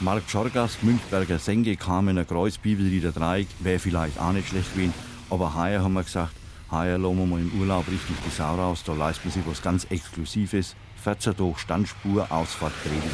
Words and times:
Mark 0.00 0.30
Schorgas, 0.30 0.80
Münchberger 0.82 1.40
Senke 1.40 1.76
kam 1.76 2.08
in 2.08 2.18
ein 2.18 2.26
Kreuz, 2.26 2.56
Bibellieder 2.56 3.10
3, 3.10 3.46
wäre 3.58 3.80
vielleicht 3.80 4.20
auch 4.20 4.30
nicht 4.30 4.48
schlecht 4.48 4.72
gewesen. 4.72 4.94
Aber 5.28 5.56
heuer 5.56 5.82
haben 5.82 5.94
wir 5.94 6.04
gesagt, 6.04 6.32
heuer 6.70 6.98
lassen 6.98 7.18
wir 7.18 7.26
mal 7.26 7.40
im 7.40 7.60
Urlaub 7.60 7.88
richtig 7.88 8.14
die 8.24 8.30
Sau 8.30 8.54
raus, 8.54 8.84
da 8.86 8.92
leisten 8.92 9.24
wir 9.24 9.32
sich 9.32 9.42
was 9.44 9.60
ganz 9.60 9.84
Exklusives. 9.90 10.76
14 11.02 11.34
durch 11.36 11.58
Standspur, 11.58 12.30
Ausfahrt 12.30 12.72
Greding. 12.84 13.10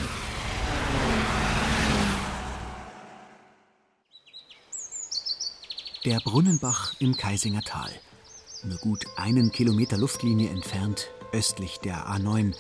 Der 6.05 6.21
Brunnenbach 6.21 6.95
im 6.99 7.17
Kaisinger 7.17 7.63
Tal. 7.63 7.91
Nur 8.63 8.77
gut 8.79 9.07
einen 9.17 9.53
Kilometer 9.53 9.97
Luftlinie 9.97 10.51
entfernt, 10.51 11.09
östlich 11.33 11.79
der 11.79 12.09
A9, 12.09 12.55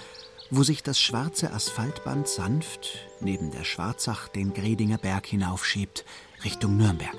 wo 0.50 0.62
sich 0.62 0.82
das 0.82 0.98
schwarze 0.98 1.52
Asphaltband 1.52 2.27
sanft 2.27 2.88
neben 3.25 3.50
der 3.50 3.64
Schwarzach 3.64 4.28
den 4.28 4.55
Gredinger 4.55 4.98
Berg 4.98 5.27
hinaufschiebt, 5.27 6.05
Richtung 6.45 6.77
Nürnberg. 6.77 7.16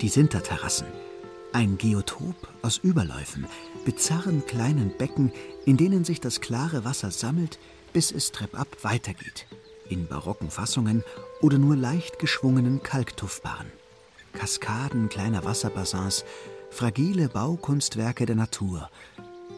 Die 0.00 0.08
Sinterterrassen. 0.08 0.86
Ein 1.52 1.78
Geotop 1.78 2.48
aus 2.62 2.78
Überläufen, 2.78 3.46
bizarren 3.84 4.44
kleinen 4.46 4.96
Becken, 4.96 5.32
in 5.64 5.76
denen 5.76 6.04
sich 6.04 6.20
das 6.20 6.40
klare 6.40 6.84
Wasser 6.84 7.10
sammelt, 7.10 7.58
bis 7.92 8.12
es 8.12 8.32
treppab 8.32 8.68
weitergeht. 8.82 9.46
In 9.88 10.06
barocken 10.06 10.50
Fassungen 10.50 11.02
oder 11.40 11.58
nur 11.58 11.76
leicht 11.76 12.18
geschwungenen 12.18 12.82
Kalktuffbahnen. 12.82 13.72
Kaskaden 14.32 15.08
kleiner 15.08 15.44
Wasserbassins, 15.44 16.24
fragile 16.70 17.28
Baukunstwerke 17.28 18.26
der 18.26 18.36
Natur. 18.36 18.90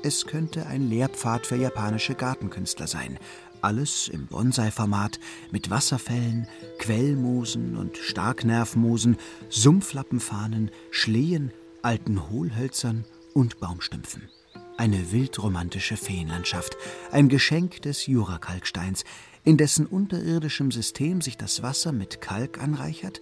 Es 0.05 0.27
könnte 0.27 0.67
ein 0.67 0.89
Lehrpfad 0.89 1.47
für 1.47 1.57
japanische 1.57 2.15
Gartenkünstler 2.15 2.87
sein. 2.87 3.19
Alles 3.61 4.09
im 4.09 4.27
Bonsai-Format 4.27 5.19
mit 5.51 5.71
Wasserfällen, 5.71 6.47
Quellmoosen 6.79 7.77
und 7.77 7.97
Starknervmoosen, 7.97 9.17
Sumpflappenfahnen, 9.49 10.71
Schlehen, 10.91 11.53
alten 11.83 12.31
Hohlhölzern 12.31 13.05
und 13.35 13.59
Baumstümpfen. 13.59 14.29
Eine 14.77 15.11
wildromantische 15.11 15.97
Feenlandschaft, 15.97 16.77
ein 17.11 17.29
Geschenk 17.29 17.83
des 17.83 18.07
Jurakalksteins, 18.07 19.05
in 19.43 19.57
dessen 19.57 19.87
unterirdischem 19.87 20.71
System 20.71 21.21
sich 21.21 21.37
das 21.37 21.63
Wasser 21.63 21.91
mit 21.91 22.21
Kalk 22.21 22.63
anreichert 22.63 23.21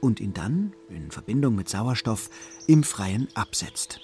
und 0.00 0.20
ihn 0.20 0.32
dann, 0.32 0.72
in 0.88 1.10
Verbindung 1.10 1.54
mit 1.54 1.68
Sauerstoff, 1.68 2.30
im 2.66 2.82
Freien 2.82 3.28
absetzt. 3.34 4.00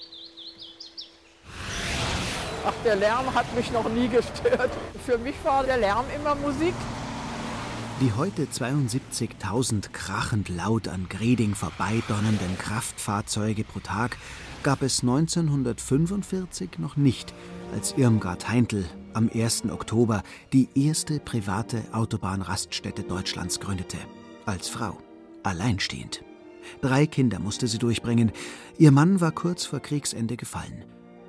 Ach, 2.64 2.74
der 2.84 2.96
Lärm 2.96 3.34
hat 3.34 3.54
mich 3.56 3.72
noch 3.72 3.88
nie 3.88 4.08
gestört. 4.08 4.70
Für 5.04 5.18
mich 5.18 5.34
war 5.42 5.64
der 5.64 5.78
Lärm 5.78 6.04
immer 6.14 6.34
Musik. 6.36 6.74
Die 8.00 8.12
heute 8.12 8.44
72.000 8.44 9.90
krachend 9.92 10.48
laut 10.48 10.88
an 10.88 11.06
Greding 11.08 11.54
vorbeidonnernden 11.54 12.58
Kraftfahrzeuge 12.58 13.64
pro 13.64 13.80
Tag 13.80 14.16
gab 14.62 14.82
es 14.82 15.02
1945 15.02 16.78
noch 16.78 16.96
nicht, 16.96 17.32
als 17.72 17.94
Irmgard 17.96 18.48
Heintl 18.48 18.84
am 19.12 19.30
1. 19.32 19.64
Oktober 19.70 20.22
die 20.52 20.68
erste 20.74 21.20
private 21.20 21.82
Autobahnraststätte 21.92 23.02
Deutschlands 23.02 23.60
gründete. 23.60 23.98
Als 24.46 24.68
Frau. 24.68 24.98
Alleinstehend. 25.42 26.24
Drei 26.80 27.06
Kinder 27.06 27.38
musste 27.38 27.66
sie 27.66 27.78
durchbringen. 27.78 28.32
Ihr 28.78 28.92
Mann 28.92 29.20
war 29.20 29.32
kurz 29.32 29.64
vor 29.64 29.80
Kriegsende 29.80 30.36
gefallen. 30.36 30.84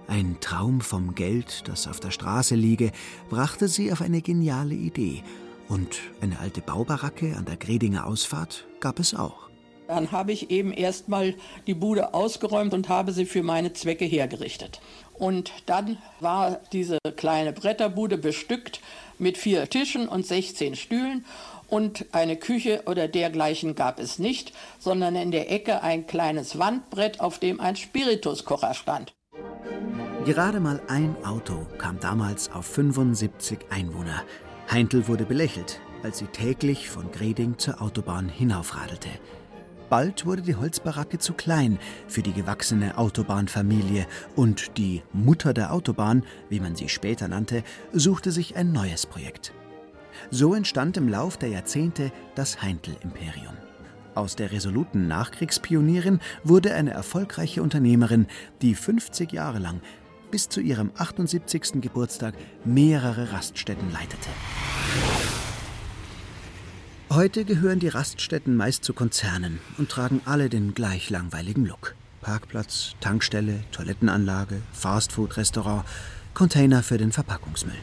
Ein 0.07 0.37
Traum 0.41 0.81
vom 0.81 1.15
Geld, 1.15 1.67
das 1.67 1.87
auf 1.87 1.99
der 1.99 2.11
Straße 2.11 2.55
liege, 2.55 2.91
brachte 3.29 3.67
sie 3.67 3.91
auf 3.91 4.01
eine 4.01 4.21
geniale 4.21 4.75
Idee. 4.75 5.23
Und 5.69 5.99
eine 6.21 6.39
alte 6.39 6.61
Baubaracke 6.61 7.35
an 7.37 7.45
der 7.45 7.57
Gredinger 7.57 8.05
Ausfahrt 8.05 8.67
gab 8.79 8.99
es 8.99 9.15
auch. 9.15 9.49
Dann 9.87 10.11
habe 10.11 10.31
ich 10.31 10.49
eben 10.49 10.71
erstmal 10.71 11.35
die 11.67 11.73
Bude 11.73 12.13
ausgeräumt 12.13 12.73
und 12.73 12.89
habe 12.89 13.11
sie 13.11 13.25
für 13.25 13.43
meine 13.43 13.73
Zwecke 13.73 14.05
hergerichtet. 14.05 14.81
Und 15.13 15.51
dann 15.65 15.97
war 16.19 16.59
diese 16.71 16.97
kleine 17.15 17.53
Bretterbude 17.53 18.17
bestückt 18.17 18.81
mit 19.19 19.37
vier 19.37 19.69
Tischen 19.69 20.07
und 20.07 20.25
16 20.25 20.75
Stühlen 20.75 21.25
und 21.67 22.05
eine 22.11 22.35
Küche 22.35 22.83
oder 22.87 23.07
dergleichen 23.07 23.75
gab 23.75 23.99
es 23.99 24.19
nicht, 24.19 24.53
sondern 24.79 25.15
in 25.15 25.31
der 25.31 25.51
Ecke 25.51 25.81
ein 25.81 26.07
kleines 26.07 26.59
Wandbrett, 26.59 27.19
auf 27.19 27.39
dem 27.39 27.59
ein 27.59 27.75
Spirituskocher 27.75 28.73
stand. 28.73 29.13
Gerade 30.25 30.59
mal 30.59 30.81
ein 30.87 31.15
Auto 31.25 31.67
kam 31.77 31.99
damals 31.99 32.51
auf 32.51 32.65
75 32.65 33.59
Einwohner. 33.69 34.23
Heintl 34.71 35.07
wurde 35.07 35.25
belächelt, 35.25 35.81
als 36.01 36.19
sie 36.19 36.27
täglich 36.27 36.89
von 36.89 37.11
Greding 37.11 37.57
zur 37.57 37.81
Autobahn 37.81 38.29
hinaufradelte. 38.29 39.09
Bald 39.89 40.25
wurde 40.25 40.41
die 40.41 40.55
Holzbaracke 40.55 41.19
zu 41.19 41.33
klein 41.33 41.77
für 42.07 42.23
die 42.23 42.33
gewachsene 42.33 42.97
Autobahnfamilie 42.97 44.07
und 44.35 44.77
die 44.77 45.03
Mutter 45.11 45.53
der 45.53 45.73
Autobahn, 45.73 46.23
wie 46.49 46.59
man 46.59 46.75
sie 46.75 46.89
später 46.89 47.27
nannte, 47.27 47.63
suchte 47.91 48.31
sich 48.31 48.55
ein 48.55 48.71
neues 48.71 49.05
Projekt. 49.05 49.53
So 50.31 50.55
entstand 50.55 50.97
im 50.97 51.09
Lauf 51.09 51.37
der 51.37 51.49
Jahrzehnte 51.49 52.11
das 52.33 52.61
Heintl-Imperium. 52.61 53.55
Aus 54.15 54.35
der 54.35 54.51
resoluten 54.51 55.07
Nachkriegspionierin 55.07 56.19
wurde 56.43 56.73
eine 56.73 56.91
erfolgreiche 56.91 57.63
Unternehmerin, 57.63 58.27
die 58.61 58.75
50 58.75 59.31
Jahre 59.31 59.59
lang 59.59 59.81
bis 60.29 60.49
zu 60.49 60.61
ihrem 60.61 60.91
78. 60.97 61.81
Geburtstag 61.81 62.33
mehrere 62.65 63.31
Raststätten 63.31 63.91
leitete. 63.91 64.29
Heute 67.11 67.45
gehören 67.45 67.79
die 67.79 67.89
Raststätten 67.89 68.55
meist 68.55 68.83
zu 68.83 68.93
Konzernen 68.93 69.59
und 69.77 69.89
tragen 69.89 70.21
alle 70.25 70.49
den 70.49 70.73
gleich 70.73 71.11
langweiligen 71.11 71.65
Look. 71.67 71.93
Parkplatz, 72.21 72.95
Tankstelle, 72.99 73.63
Toilettenanlage, 73.71 74.61
Fastfood-Restaurant, 74.71 75.85
Container 76.33 76.81
für 76.81 76.97
den 76.97 77.11
Verpackungsmüll. 77.11 77.75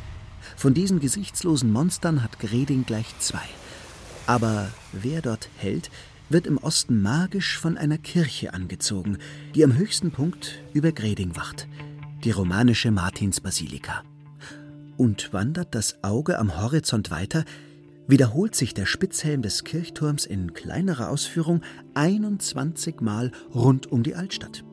Von 0.57 0.75
diesen 0.75 0.99
gesichtslosen 0.99 1.71
Monstern 1.71 2.25
hat 2.25 2.41
Greding 2.41 2.85
gleich 2.85 3.17
zwei. 3.21 3.47
Aber 4.27 4.71
wer 4.93 5.23
dort 5.23 5.49
hält, 5.57 5.91
wird 6.31 6.47
im 6.47 6.57
Osten 6.59 7.03
magisch 7.03 7.59
von 7.59 7.77
einer 7.77 7.99
Kirche 7.99 8.55
angezogen, 8.55 9.19
die 9.55 9.65
am 9.65 9.77
höchsten 9.77 10.13
Punkt 10.13 10.63
über 10.73 10.93
Greding 10.93 11.37
wacht, 11.37 11.69
die 12.25 12.31
romanische 12.31 12.91
Martinsbasilika. 12.91 14.03
Und 14.97 15.33
wandert 15.33 15.75
das 15.75 16.03
Auge 16.03 16.39
am 16.39 16.61
Horizont 16.61 17.11
weiter, 17.11 17.45
wiederholt 18.07 18.55
sich 18.55 18.75
der 18.75 18.87
Spitzhelm 18.87 19.43
des 19.43 19.65
Kirchturms 19.65 20.25
in 20.25 20.55
kleinerer 20.55 21.11
Ausführung 21.11 21.63
21 21.95 23.01
Mal 23.01 23.33
rund 23.55 23.91
um 23.91 24.03
die 24.03 24.15
Altstadt. 24.15 24.65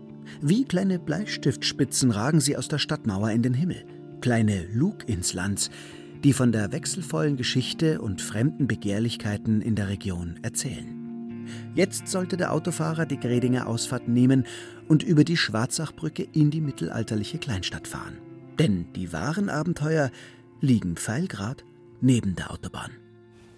Wie 0.41 0.65
kleine 0.65 0.99
Bleistiftspitzen 0.99 2.11
ragen 2.11 2.41
sie 2.41 2.57
aus 2.57 2.67
der 2.67 2.77
Stadtmauer 2.77 3.31
in 3.31 3.41
den 3.41 3.53
Himmel, 3.53 3.85
kleine 4.21 4.67
Luginslands, 4.73 5.69
die 6.23 6.33
von 6.33 6.51
der 6.51 6.71
wechselvollen 6.71 7.37
Geschichte 7.37 8.01
und 8.01 8.21
fremden 8.21 8.67
Begehrlichkeiten 8.67 9.61
in 9.61 9.75
der 9.75 9.87
Region 9.87 10.39
erzählen. 10.41 10.96
Jetzt 11.75 12.07
sollte 12.07 12.37
der 12.37 12.53
Autofahrer 12.53 13.05
die 13.05 13.19
Gredinger 13.19 13.67
Ausfahrt 13.67 14.07
nehmen 14.07 14.45
und 14.87 15.03
über 15.03 15.23
die 15.23 15.37
Schwarzachbrücke 15.37 16.27
in 16.33 16.51
die 16.51 16.61
mittelalterliche 16.61 17.37
Kleinstadt 17.37 17.87
fahren. 17.87 18.17
Denn 18.59 18.87
die 18.95 19.13
wahren 19.13 19.49
Abenteuer 19.49 20.09
liegen 20.61 20.95
pfeilgrad 20.95 21.63
neben 22.01 22.35
der 22.35 22.51
Autobahn. 22.51 22.91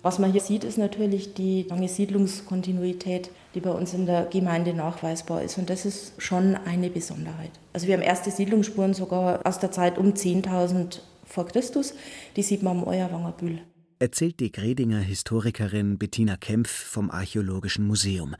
Was 0.02 0.18
man 0.18 0.32
hier 0.32 0.42
sieht, 0.42 0.64
ist 0.64 0.78
natürlich 0.78 1.34
die 1.34 1.64
lange 1.64 1.90
Siedlungskontinuität, 1.90 3.32
die 3.54 3.60
bei 3.60 3.72
uns 3.72 3.94
in 3.94 4.06
der 4.06 4.26
Gemeinde 4.26 4.74
nachweisbar 4.74 5.44
ist. 5.44 5.58
Und 5.58 5.70
das 5.70 5.86
ist 5.86 6.14
schon 6.22 6.56
eine 6.56 6.90
Besonderheit. 6.90 7.52
Also 7.74 7.88
wir 7.88 7.96
haben 7.96 8.02
erste 8.02 8.32
Siedlungsspuren 8.32 8.94
sogar 8.94 9.46
aus 9.46 9.60
der 9.60 9.72
Zeit 9.72 9.98
um 9.98 10.14
10.000 10.14 11.00
vor 11.26 11.48
Christus. 11.48 11.94
Die 12.38 12.44
sieht 12.44 12.64
man 12.64 12.78
am 12.78 12.88
Euerwanger 12.88 13.34
Bühl. 13.34 13.60
Erzählt 14.02 14.40
die 14.40 14.54
Gredinger 14.54 15.00
Historikerin 15.00 15.98
Bettina 15.98 16.38
Kempf 16.38 16.70
vom 16.70 17.12
Archäologischen 17.12 17.86
Museum. 17.86 18.34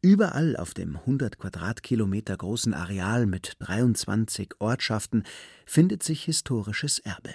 Überall 0.00 0.56
auf 0.56 0.74
dem 0.74 0.96
100 0.96 1.38
Quadratkilometer 1.38 2.36
großen 2.36 2.72
Areal 2.72 3.26
mit 3.26 3.54
23 3.58 4.50
Ortschaften 4.60 5.24
findet 5.66 6.04
sich 6.04 6.22
historisches 6.22 7.00
Erbe. 7.00 7.34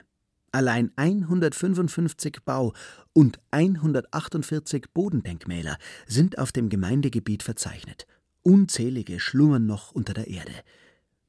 Allein 0.54 0.94
155 0.96 2.38
Bau- 2.46 2.72
und 3.12 3.42
148 3.52 4.86
Bodendenkmäler 4.94 5.78
sind 6.06 6.40
auf 6.40 6.54
dem 6.54 6.70
Gemeindegebiet 6.70 7.44
verzeichnet. 7.44 8.08
Unzählige 8.44 9.20
schlummern 9.20 9.66
noch 9.66 9.92
unter 9.92 10.14
der 10.14 10.28
Erde. 10.28 10.54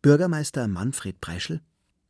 Bürgermeister 0.02 0.68
Manfred 0.68 1.20
Preischl. 1.20 1.62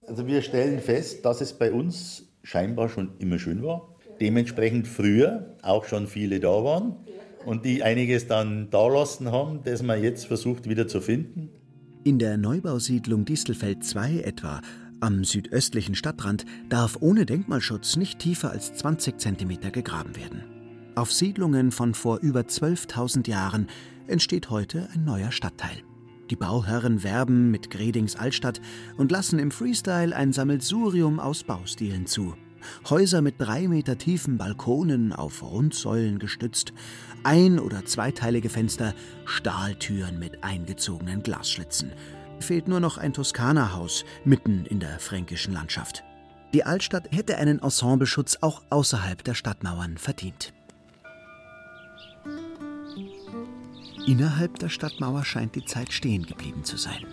Also 0.06 0.26
wir 0.26 0.42
stellen 0.42 0.80
fest, 0.80 1.24
dass 1.24 1.40
es 1.40 1.54
bei 1.54 1.72
uns 1.72 2.24
scheinbar 2.42 2.90
schon 2.90 3.16
immer 3.18 3.38
schön 3.38 3.62
war. 3.62 3.94
Dementsprechend 4.20 4.88
früher 4.88 5.56
auch 5.62 5.84
schon 5.84 6.06
viele 6.06 6.40
da 6.40 6.64
waren 6.64 6.96
und 7.44 7.64
die 7.64 7.82
einiges 7.82 8.26
dann 8.26 8.68
da 8.70 8.88
lassen 8.88 9.30
haben, 9.30 9.60
das 9.64 9.82
man 9.82 10.02
jetzt 10.02 10.26
versucht 10.26 10.68
wieder 10.68 10.88
zu 10.88 11.00
finden. 11.00 11.50
In 12.04 12.18
der 12.18 12.36
Neubausiedlung 12.36 13.24
Distelfeld 13.24 13.84
2 13.84 14.20
etwa 14.20 14.60
am 15.00 15.22
südöstlichen 15.22 15.94
Stadtrand 15.94 16.44
darf 16.68 16.96
ohne 17.00 17.24
Denkmalschutz 17.24 17.96
nicht 17.96 18.18
tiefer 18.18 18.50
als 18.50 18.74
20 18.74 19.18
cm 19.18 19.72
gegraben 19.72 20.16
werden. 20.16 20.42
Auf 20.96 21.12
Siedlungen 21.12 21.70
von 21.70 21.94
vor 21.94 22.18
über 22.18 22.40
12.000 22.40 23.28
Jahren 23.28 23.68
entsteht 24.08 24.50
heute 24.50 24.88
ein 24.92 25.04
neuer 25.04 25.30
Stadtteil. 25.30 25.76
Die 26.30 26.36
Bauherren 26.36 27.04
werben 27.04 27.50
mit 27.52 27.70
Gredings 27.70 28.16
Altstadt 28.16 28.60
und 28.96 29.12
lassen 29.12 29.38
im 29.38 29.52
Freestyle 29.52 30.14
ein 30.14 30.32
Sammelsurium 30.32 31.20
aus 31.20 31.44
Baustilen 31.44 32.06
zu. 32.06 32.34
Häuser 32.88 33.22
mit 33.22 33.36
drei 33.38 33.68
Meter 33.68 33.98
tiefen 33.98 34.38
Balkonen 34.38 35.12
auf 35.12 35.42
Rundsäulen 35.42 36.18
gestützt, 36.18 36.72
ein- 37.24 37.58
oder 37.58 37.84
zweiteilige 37.84 38.48
Fenster, 38.48 38.94
Stahltüren 39.24 40.18
mit 40.18 40.44
eingezogenen 40.44 41.22
Glasschlitzen. 41.22 41.92
Fehlt 42.40 42.68
nur 42.68 42.80
noch 42.80 42.98
ein 42.98 43.12
Toskana-Haus 43.12 44.04
mitten 44.24 44.64
in 44.66 44.80
der 44.80 44.98
fränkischen 44.98 45.52
Landschaft. 45.52 46.04
Die 46.54 46.64
Altstadt 46.64 47.08
hätte 47.10 47.36
einen 47.36 47.60
Ensembleschutz 47.60 48.38
auch 48.40 48.62
außerhalb 48.70 49.22
der 49.22 49.34
Stadtmauern 49.34 49.98
verdient. 49.98 50.54
Innerhalb 54.06 54.58
der 54.58 54.70
Stadtmauer 54.70 55.24
scheint 55.24 55.54
die 55.54 55.64
Zeit 55.66 55.92
stehen 55.92 56.24
geblieben 56.24 56.64
zu 56.64 56.78
sein. 56.78 57.04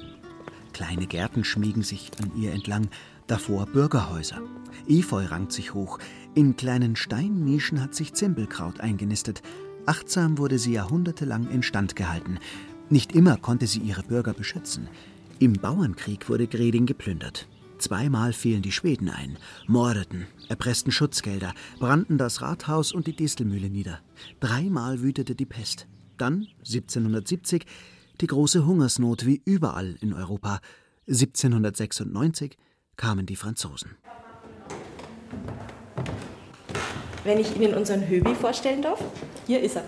Kleine 0.72 1.08
Gärten 1.08 1.44
schmiegen 1.44 1.84
sich 1.84 2.12
an 2.22 2.32
ihr 2.38 2.54
entlang, 2.54 2.90
davor 3.28 3.66
Bürgerhäuser. 3.66 4.42
Efeu 4.88 5.26
rankt 5.26 5.52
sich 5.52 5.74
hoch, 5.74 6.00
in 6.34 6.56
kleinen 6.56 6.96
Steinnischen 6.96 7.82
hat 7.82 7.96
sich 7.96 8.14
Zimbelkraut 8.14 8.80
eingenistet. 8.80 9.42
Achtsam 9.86 10.38
wurde 10.38 10.60
sie 10.60 10.74
jahrhundertelang 10.74 11.50
instand 11.50 11.96
gehalten. 11.96 12.40
Nicht 12.90 13.14
immer 13.14 13.38
konnte 13.38 13.68
sie 13.68 13.80
ihre 13.80 14.04
Bürger 14.04 14.34
beschützen. 14.34 14.88
Im 15.40 15.54
Bauernkrieg 15.54 16.30
wurde 16.30 16.48
Greding 16.48 16.86
geplündert. 16.86 17.48
Zweimal 17.78 18.32
fielen 18.32 18.62
die 18.62 18.72
Schweden 18.72 19.10
ein, 19.10 19.38
mordeten, 19.68 20.28
erpressten 20.48 20.92
Schutzgelder, 20.92 21.54
brannten 21.80 22.18
das 22.18 22.42
Rathaus 22.42 22.94
und 22.94 23.06
die 23.06 23.16
Distelmühle 23.16 23.70
nieder. 23.70 24.00
Dreimal 24.40 25.02
wütete 25.02 25.36
die 25.36 25.46
Pest. 25.46 25.88
Dann, 26.18 26.48
1770, 26.60 27.66
die 28.22 28.28
große 28.28 28.66
Hungersnot 28.66 29.26
wie 29.26 29.42
überall 29.44 29.98
in 30.00 30.14
Europa. 30.14 30.62
1796 31.08 32.58
kamen 32.98 33.26
die 33.26 33.36
Franzosen. 33.36 33.98
Wenn 37.24 37.40
ich 37.40 37.56
Ihnen 37.56 37.74
unseren 37.74 38.08
Höbi 38.08 38.36
vorstellen 38.36 38.82
darf, 38.82 39.04
hier 39.48 39.62
ist 39.62 39.78
er. 39.78 39.84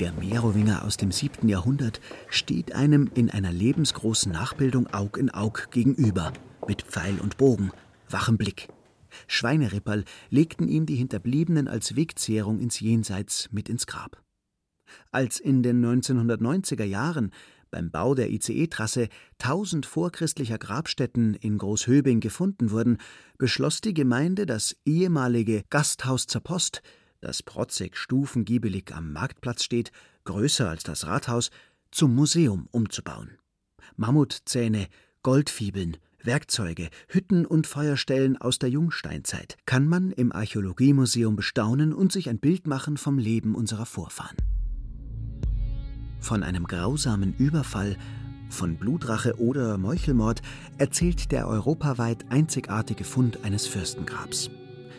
Der 0.00 0.12
Merowinger 0.14 0.84
aus 0.84 0.96
dem 0.96 1.12
7. 1.12 1.48
Jahrhundert 1.48 2.00
steht 2.28 2.74
einem 2.74 3.10
in 3.14 3.30
einer 3.30 3.52
lebensgroßen 3.52 4.32
Nachbildung 4.32 4.92
Aug 4.92 5.18
in 5.18 5.32
Aug 5.32 5.70
gegenüber, 5.70 6.32
mit 6.66 6.82
Pfeil 6.82 7.20
und 7.20 7.36
Bogen, 7.36 7.70
wachem 8.08 8.38
Blick. 8.38 8.68
Schweineripperl 9.26 10.04
legten 10.30 10.68
ihm 10.68 10.86
die 10.86 10.96
Hinterbliebenen 10.96 11.68
als 11.68 11.96
Wegzehrung 11.96 12.60
ins 12.60 12.80
Jenseits 12.80 13.48
mit 13.52 13.68
ins 13.68 13.86
Grab. 13.86 14.22
Als 15.10 15.38
in 15.38 15.62
den 15.62 15.84
1990er 15.84 16.84
Jahren 16.84 17.30
beim 17.72 17.90
Bau 17.90 18.14
der 18.14 18.30
ICE-Trasse 18.30 19.08
tausend 19.38 19.84
vorchristlicher 19.86 20.58
Grabstätten 20.58 21.34
in 21.34 21.58
Großhöbing 21.58 22.20
gefunden 22.20 22.70
wurden, 22.70 22.98
beschloss 23.38 23.80
die 23.80 23.94
Gemeinde, 23.94 24.46
das 24.46 24.76
ehemalige 24.84 25.64
Gasthaus 25.70 26.28
zur 26.28 26.42
Post, 26.42 26.82
das 27.20 27.42
protzig 27.42 27.96
stufengiebelig 27.96 28.94
am 28.94 29.12
Marktplatz 29.12 29.64
steht, 29.64 29.90
größer 30.24 30.70
als 30.70 30.84
das 30.84 31.06
Rathaus, 31.06 31.50
zum 31.90 32.14
Museum 32.14 32.68
umzubauen. 32.70 33.38
Mammutzähne, 33.96 34.86
Goldfibeln, 35.22 35.96
Werkzeuge, 36.22 36.88
Hütten 37.08 37.46
und 37.46 37.66
Feuerstellen 37.66 38.36
aus 38.36 38.58
der 38.58 38.70
Jungsteinzeit 38.70 39.56
kann 39.66 39.88
man 39.88 40.12
im 40.12 40.32
Archäologiemuseum 40.32 41.36
bestaunen 41.36 41.92
und 41.92 42.12
sich 42.12 42.28
ein 42.28 42.38
Bild 42.38 42.66
machen 42.66 42.96
vom 42.96 43.18
Leben 43.18 43.54
unserer 43.54 43.86
Vorfahren. 43.86 44.36
Von 46.22 46.44
einem 46.44 46.64
grausamen 46.64 47.34
Überfall, 47.36 47.96
von 48.48 48.76
Blutrache 48.76 49.40
oder 49.40 49.76
Meuchelmord 49.76 50.40
erzählt 50.78 51.32
der 51.32 51.48
europaweit 51.48 52.26
einzigartige 52.30 53.04
Fund 53.04 53.44
eines 53.44 53.66
Fürstengrabs. 53.66 54.48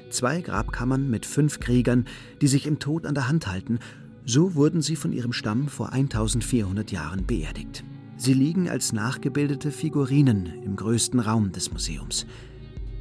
Zwei 0.09 0.41
Grabkammern 0.41 1.09
mit 1.09 1.25
fünf 1.25 1.59
Kriegern, 1.59 2.05
die 2.41 2.47
sich 2.47 2.67
im 2.67 2.79
Tod 2.79 3.05
an 3.05 3.15
der 3.15 3.29
Hand 3.29 3.47
halten, 3.47 3.79
so 4.25 4.55
wurden 4.55 4.81
sie 4.81 4.95
von 4.95 5.13
ihrem 5.13 5.33
Stamm 5.33 5.69
vor 5.69 5.93
1400 5.93 6.91
Jahren 6.91 7.25
beerdigt. 7.25 7.83
Sie 8.17 8.33
liegen 8.33 8.69
als 8.69 8.91
nachgebildete 8.91 9.71
Figurinen 9.71 10.47
im 10.63 10.75
größten 10.75 11.19
Raum 11.19 11.51
des 11.51 11.71
Museums. 11.71 12.25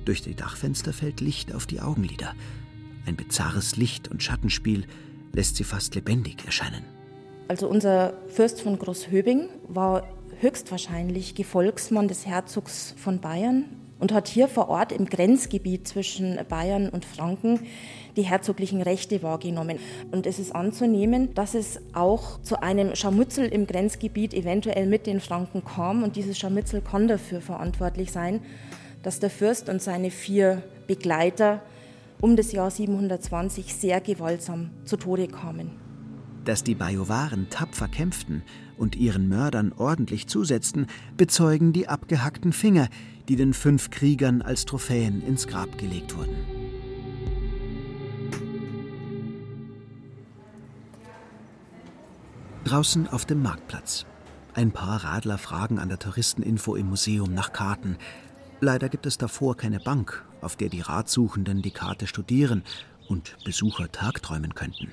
Durch 0.04 0.22
die 0.22 0.34
Dachfenster 0.34 0.92
fällt 0.92 1.20
Licht 1.20 1.54
auf 1.54 1.66
die 1.66 1.80
Augenlider. 1.80 2.34
Ein 3.04 3.16
bizarres 3.16 3.76
Licht- 3.76 4.08
und 4.08 4.22
Schattenspiel 4.22 4.86
lässt 5.32 5.56
sie 5.56 5.64
fast 5.64 5.94
lebendig 5.96 6.44
erscheinen. 6.44 6.84
Also 7.48 7.68
unser 7.68 8.14
Fürst 8.28 8.60
von 8.60 8.78
Großhöbing 8.78 9.48
war 9.68 10.04
höchstwahrscheinlich 10.40 11.34
Gefolgsmann 11.34 12.08
des 12.08 12.26
Herzogs 12.26 12.94
von 12.96 13.20
Bayern 13.20 13.64
und 14.02 14.12
hat 14.12 14.26
hier 14.26 14.48
vor 14.48 14.68
Ort 14.68 14.90
im 14.90 15.06
Grenzgebiet 15.06 15.86
zwischen 15.86 16.38
Bayern 16.48 16.88
und 16.88 17.04
Franken 17.04 17.60
die 18.16 18.22
herzoglichen 18.22 18.82
Rechte 18.82 19.22
wahrgenommen. 19.22 19.78
Und 20.10 20.26
es 20.26 20.40
ist 20.40 20.54
anzunehmen, 20.54 21.34
dass 21.34 21.54
es 21.54 21.80
auch 21.92 22.40
zu 22.42 22.60
einem 22.62 22.96
Scharmützel 22.96 23.46
im 23.46 23.66
Grenzgebiet 23.66 24.34
eventuell 24.34 24.86
mit 24.86 25.06
den 25.06 25.20
Franken 25.20 25.64
kam. 25.64 26.02
Und 26.02 26.16
dieses 26.16 26.38
Scharmützel 26.38 26.80
kann 26.80 27.06
dafür 27.06 27.40
verantwortlich 27.40 28.10
sein, 28.10 28.40
dass 29.04 29.20
der 29.20 29.30
Fürst 29.30 29.68
und 29.68 29.80
seine 29.80 30.10
vier 30.10 30.62
Begleiter 30.88 31.62
um 32.20 32.36
das 32.36 32.52
Jahr 32.52 32.70
720 32.70 33.74
sehr 33.74 34.00
gewaltsam 34.00 34.70
zu 34.84 34.96
Tode 34.96 35.28
kamen. 35.28 35.91
Dass 36.44 36.64
die 36.64 36.74
Bajovaren 36.74 37.48
tapfer 37.50 37.88
kämpften 37.88 38.42
und 38.76 38.96
ihren 38.96 39.28
Mördern 39.28 39.72
ordentlich 39.72 40.26
zusetzten, 40.26 40.86
bezeugen 41.16 41.72
die 41.72 41.88
abgehackten 41.88 42.52
Finger, 42.52 42.88
die 43.28 43.36
den 43.36 43.54
fünf 43.54 43.90
Kriegern 43.90 44.42
als 44.42 44.64
Trophäen 44.64 45.22
ins 45.22 45.46
Grab 45.46 45.78
gelegt 45.78 46.16
wurden. 46.16 46.34
Draußen 52.64 53.06
auf 53.08 53.24
dem 53.24 53.42
Marktplatz. 53.42 54.06
Ein 54.54 54.72
paar 54.72 55.04
Radler 55.04 55.38
fragen 55.38 55.78
an 55.78 55.88
der 55.88 55.98
Touristeninfo 55.98 56.74
im 56.74 56.88
Museum 56.88 57.32
nach 57.32 57.52
Karten. 57.52 57.96
Leider 58.60 58.88
gibt 58.88 59.06
es 59.06 59.18
davor 59.18 59.56
keine 59.56 59.78
Bank, 59.78 60.24
auf 60.40 60.56
der 60.56 60.68
die 60.68 60.80
Ratsuchenden 60.80 61.62
die 61.62 61.70
Karte 61.70 62.06
studieren 62.06 62.62
und 63.08 63.36
Besucher 63.44 63.90
tagträumen 63.90 64.54
könnten. 64.54 64.92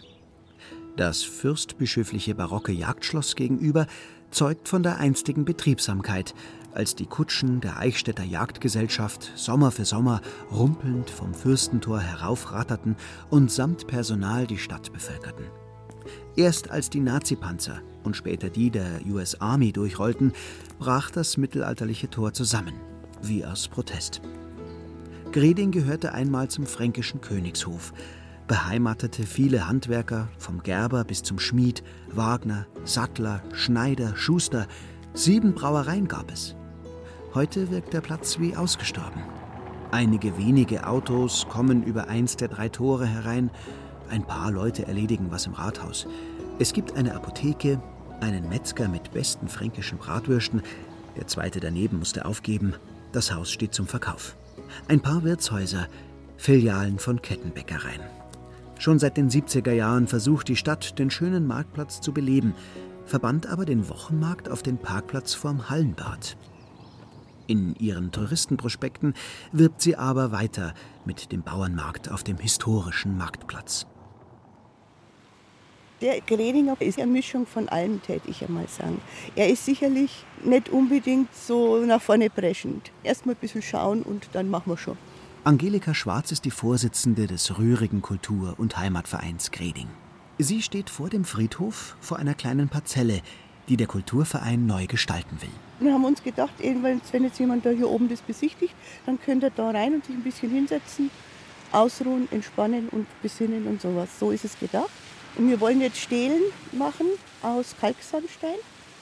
Das 0.95 1.23
fürstbischöfliche 1.23 2.35
barocke 2.35 2.71
Jagdschloss 2.71 3.35
gegenüber 3.35 3.87
zeugt 4.31 4.67
von 4.67 4.83
der 4.83 4.97
einstigen 4.97 5.45
Betriebsamkeit, 5.45 6.33
als 6.73 6.95
die 6.95 7.05
Kutschen 7.05 7.61
der 7.61 7.77
Eichstätter 7.77 8.23
Jagdgesellschaft 8.23 9.31
Sommer 9.35 9.71
für 9.71 9.85
Sommer 9.85 10.21
rumpelnd 10.51 11.09
vom 11.09 11.33
Fürstentor 11.33 11.99
heraufratterten 11.99 12.95
und 13.29 13.51
samt 13.51 13.87
Personal 13.87 14.45
die 14.45 14.57
Stadt 14.57 14.91
bevölkerten. 14.93 15.45
Erst 16.35 16.69
als 16.69 16.89
die 16.89 16.99
Nazipanzer 16.99 17.81
und 18.03 18.15
später 18.15 18.49
die 18.49 18.69
der 18.69 19.01
US 19.09 19.41
Army 19.41 19.71
durchrollten, 19.71 20.33
brach 20.77 21.11
das 21.11 21.37
mittelalterliche 21.37 22.09
Tor 22.09 22.33
zusammen, 22.33 22.75
wie 23.21 23.43
aus 23.45 23.67
Protest. 23.67 24.21
Greding 25.31 25.71
gehörte 25.71 26.13
einmal 26.13 26.47
zum 26.49 26.65
fränkischen 26.65 27.21
Königshof, 27.21 27.93
beheimatete 28.49 29.27
viele 29.27 29.67
Handwerker, 29.67 30.27
vom 30.39 30.63
Gerber 30.63 31.03
bis 31.03 31.21
zum 31.21 31.37
Schmied, 31.37 31.83
Wagner, 32.11 32.65
Sattler, 32.83 33.43
Schneider, 33.53 34.15
Schuster. 34.15 34.67
Sieben 35.13 35.53
Brauereien 35.53 36.07
gab 36.07 36.31
es. 36.31 36.55
Heute 37.35 37.69
wirkt 37.69 37.93
der 37.93 38.01
Platz 38.01 38.39
wie 38.39 38.55
ausgestorben. 38.55 39.21
Einige 39.91 40.35
wenige 40.37 40.87
Autos 40.87 41.47
kommen 41.47 41.83
über 41.83 42.07
eins 42.07 42.37
der 42.37 42.47
drei 42.47 42.69
Tore 42.69 43.05
herein. 43.05 43.51
Ein 44.09 44.25
paar 44.25 44.51
Leute 44.51 44.87
erledigen 44.87 45.27
was 45.29 45.45
im 45.45 45.53
Rathaus. 45.53 46.07
Es 46.57 46.73
gibt 46.73 46.97
eine 46.97 47.15
Apotheke, 47.15 47.79
einen 48.19 48.49
Metzger 48.49 48.87
mit 48.87 49.11
besten 49.11 49.47
fränkischen 49.47 49.99
Bratwürsten. 49.99 50.63
Der 51.17 51.27
zweite 51.27 51.59
daneben 51.59 51.99
musste 51.99 52.25
aufgeben. 52.25 52.73
Das 53.11 53.31
Haus 53.31 53.51
steht 53.51 53.75
zum 53.75 53.85
Verkauf. 53.85 54.35
Ein 54.87 55.01
paar 55.01 55.23
Wirtshäuser, 55.23 55.87
Filialen 56.37 56.97
von 56.97 57.21
Kettenbäckereien. 57.21 58.18
Schon 58.79 58.97
seit 58.97 59.17
den 59.17 59.29
70er 59.29 59.73
Jahren 59.73 60.07
versucht 60.07 60.47
die 60.47 60.55
Stadt, 60.55 60.97
den 60.97 61.11
schönen 61.11 61.45
Marktplatz 61.45 61.99
zu 61.99 62.13
beleben, 62.13 62.55
verbannt 63.05 63.45
aber 63.45 63.65
den 63.65 63.89
Wochenmarkt 63.89 64.49
auf 64.49 64.63
den 64.63 64.77
Parkplatz 64.77 65.33
vorm 65.33 65.69
Hallenbad. 65.69 66.37
In 67.45 67.75
ihren 67.75 68.13
Touristenprospekten 68.13 69.15
wirbt 69.51 69.81
sie 69.81 69.97
aber 69.97 70.31
weiter 70.31 70.73
mit 71.03 71.33
dem 71.33 71.41
Bauernmarkt 71.41 72.09
auf 72.09 72.23
dem 72.23 72.37
historischen 72.37 73.17
Marktplatz. 73.17 73.85
Der 75.99 76.21
Gredinger 76.21 76.77
ist 76.79 76.99
eine 76.99 77.11
Mischung 77.11 77.45
von 77.45 77.67
allem, 77.67 78.01
täte 78.01 78.29
ich 78.29 78.47
einmal 78.47 78.69
sagen. 78.69 79.01
Er 79.35 79.49
ist 79.49 79.65
sicherlich 79.65 80.23
nicht 80.45 80.69
unbedingt 80.69 81.35
so 81.35 81.83
nach 81.83 82.01
vorne 82.01 82.29
preschend. 82.29 82.91
Erstmal 83.03 83.35
ein 83.35 83.39
bisschen 83.41 83.61
schauen 83.61 84.03
und 84.03 84.29
dann 84.31 84.49
machen 84.49 84.71
wir 84.71 84.77
schon. 84.77 84.97
Angelika 85.49 85.95
Schwarz 85.95 86.31
ist 86.31 86.45
die 86.45 86.51
Vorsitzende 86.51 87.25
des 87.25 87.57
rührigen 87.57 88.03
Kultur- 88.03 88.53
und 88.59 88.77
Heimatvereins 88.77 89.49
Greding. 89.49 89.87
Sie 90.37 90.61
steht 90.61 90.91
vor 90.91 91.09
dem 91.09 91.25
Friedhof 91.25 91.97
vor 92.01 92.19
einer 92.19 92.35
kleinen 92.35 92.69
Parzelle, 92.69 93.23
die 93.67 93.75
der 93.75 93.87
Kulturverein 93.87 94.67
neu 94.67 94.85
gestalten 94.85 95.41
will. 95.41 95.49
Wir 95.79 95.91
haben 95.91 96.05
uns 96.05 96.21
gedacht, 96.21 96.53
wenn 96.59 97.23
jetzt 97.23 97.39
jemand 97.39 97.65
da 97.65 97.71
hier 97.71 97.89
oben 97.89 98.09
das 98.09 98.21
besichtigt, 98.21 98.75
dann 99.07 99.19
könnte 99.19 99.47
er 99.47 99.49
da 99.49 99.71
rein 99.71 99.95
und 99.95 100.05
sich 100.05 100.13
ein 100.13 100.21
bisschen 100.21 100.51
hinsetzen, 100.51 101.09
ausruhen, 101.71 102.27
entspannen 102.29 102.87
und 102.89 103.07
besinnen 103.23 103.65
und 103.65 103.81
sowas. 103.81 104.09
So 104.19 104.29
ist 104.29 104.45
es 104.45 104.59
gedacht. 104.59 104.91
Und 105.35 105.49
wir 105.49 105.59
wollen 105.59 105.81
jetzt 105.81 105.97
Stelen 105.97 106.43
machen 106.73 107.07
aus 107.41 107.73
Kalksandstein 107.81 108.59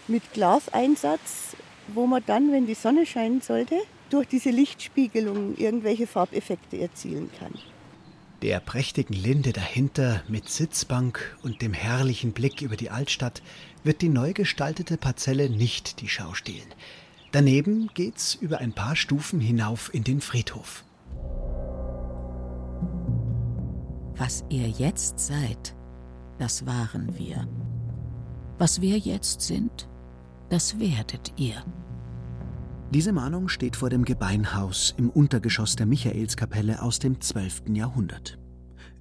mit 0.07 0.31
Glaseinsatz, 0.31 1.57
wo 1.93 2.07
man 2.07 2.23
dann, 2.25 2.53
wenn 2.53 2.67
die 2.67 2.73
Sonne 2.73 3.05
scheinen 3.05 3.41
sollte, 3.41 3.75
durch 4.09 4.27
diese 4.27 4.49
Lichtspiegelung 4.49 5.55
irgendwelche 5.57 6.07
Farbeffekte 6.07 6.79
erzielen 6.79 7.29
kann. 7.39 7.53
Der 8.41 8.59
prächtigen 8.59 9.15
Linde 9.15 9.51
dahinter 9.51 10.21
mit 10.27 10.47
Sitzbank 10.47 11.37
und 11.41 11.61
dem 11.61 11.73
herrlichen 11.73 12.33
Blick 12.33 12.61
über 12.61 12.75
die 12.75 12.91
Altstadt 12.91 13.41
wird 13.83 14.01
die 14.01 14.09
neu 14.09 14.33
gestaltete 14.33 14.97
Parzelle 14.97 15.49
nicht 15.49 16.01
die 16.01 16.07
Schau 16.07 16.33
stehlen. 16.35 16.67
Daneben 17.31 17.89
geht's 17.93 18.35
über 18.35 18.59
ein 18.59 18.73
paar 18.73 18.95
Stufen 18.95 19.39
hinauf 19.39 19.93
in 19.93 20.03
den 20.03 20.21
Friedhof. 20.21 20.83
Was 24.15 24.43
ihr 24.49 24.67
jetzt 24.67 25.19
seid, 25.19 25.75
das 26.37 26.65
waren 26.65 27.17
wir. 27.17 27.47
Was 28.57 28.81
wir 28.81 28.97
jetzt 28.97 29.41
sind, 29.41 29.87
das 30.49 30.79
werdet 30.79 31.33
ihr. 31.37 31.63
Diese 32.93 33.11
Mahnung 33.11 33.49
steht 33.49 33.75
vor 33.75 33.89
dem 33.89 34.05
Gebeinhaus 34.05 34.95
im 34.97 35.09
Untergeschoss 35.09 35.75
der 35.75 35.85
Michaelskapelle 35.85 36.81
aus 36.81 36.99
dem 36.99 37.19
12. 37.19 37.63
Jahrhundert. 37.73 38.39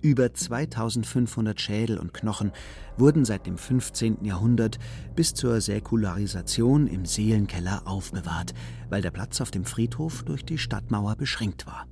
Über 0.02 0.34
2500 0.34 1.60
Schädel 1.60 1.98
und 1.98 2.12
Knochen 2.12 2.50
wurden 2.98 3.24
seit 3.24 3.46
dem 3.46 3.56
15. 3.56 4.24
Jahrhundert 4.24 4.80
bis 5.14 5.34
zur 5.34 5.60
Säkularisation 5.60 6.88
im 6.88 7.06
Seelenkeller 7.06 7.82
aufbewahrt, 7.86 8.54
weil 8.90 9.02
der 9.02 9.12
Platz 9.12 9.40
auf 9.40 9.52
dem 9.52 9.64
Friedhof 9.64 10.24
durch 10.24 10.44
die 10.44 10.58
Stadtmauer 10.58 11.14
beschränkt 11.14 11.64
war. 11.68 11.86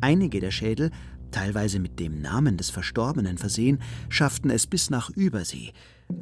Einige 0.00 0.40
der 0.40 0.50
Schädel, 0.50 0.90
teilweise 1.30 1.78
mit 1.78 2.00
dem 2.00 2.20
Namen 2.20 2.56
des 2.56 2.70
Verstorbenen 2.70 3.38
versehen, 3.38 3.80
schafften 4.08 4.50
es 4.50 4.66
bis 4.66 4.90
nach 4.90 5.08
Übersee. 5.10 5.72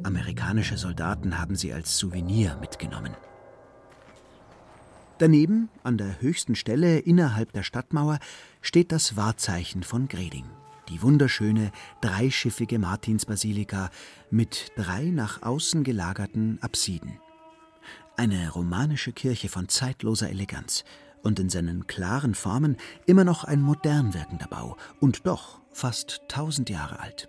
Amerikanische 0.03 0.77
Soldaten 0.77 1.39
haben 1.39 1.55
sie 1.55 1.73
als 1.73 1.97
Souvenir 1.97 2.57
mitgenommen. 2.61 3.15
Daneben, 5.19 5.69
an 5.83 5.97
der 5.97 6.21
höchsten 6.21 6.53
Stelle 6.53 6.99
innerhalb 6.99 7.51
der 7.51 7.63
Stadtmauer, 7.63 8.19
steht 8.61 8.91
das 8.91 9.15
Wahrzeichen 9.15 9.81
von 9.81 10.07
Greding. 10.07 10.45
Die 10.89 11.01
wunderschöne 11.01 11.71
dreischiffige 12.01 12.77
Martinsbasilika 12.77 13.89
mit 14.29 14.71
drei 14.75 15.05
nach 15.05 15.41
außen 15.41 15.83
gelagerten 15.83 16.59
Apsiden. 16.61 17.19
Eine 18.15 18.51
romanische 18.51 19.11
Kirche 19.11 19.49
von 19.49 19.67
zeitloser 19.69 20.29
Eleganz 20.29 20.83
und 21.23 21.39
in 21.39 21.49
seinen 21.49 21.87
klaren 21.87 22.35
Formen 22.35 22.77
immer 23.07 23.23
noch 23.23 23.43
ein 23.43 23.61
modern 23.61 24.13
wirkender 24.13 24.47
Bau 24.47 24.77
und 24.99 25.25
doch 25.25 25.59
fast 25.71 26.21
tausend 26.27 26.69
Jahre 26.69 26.99
alt. 26.99 27.27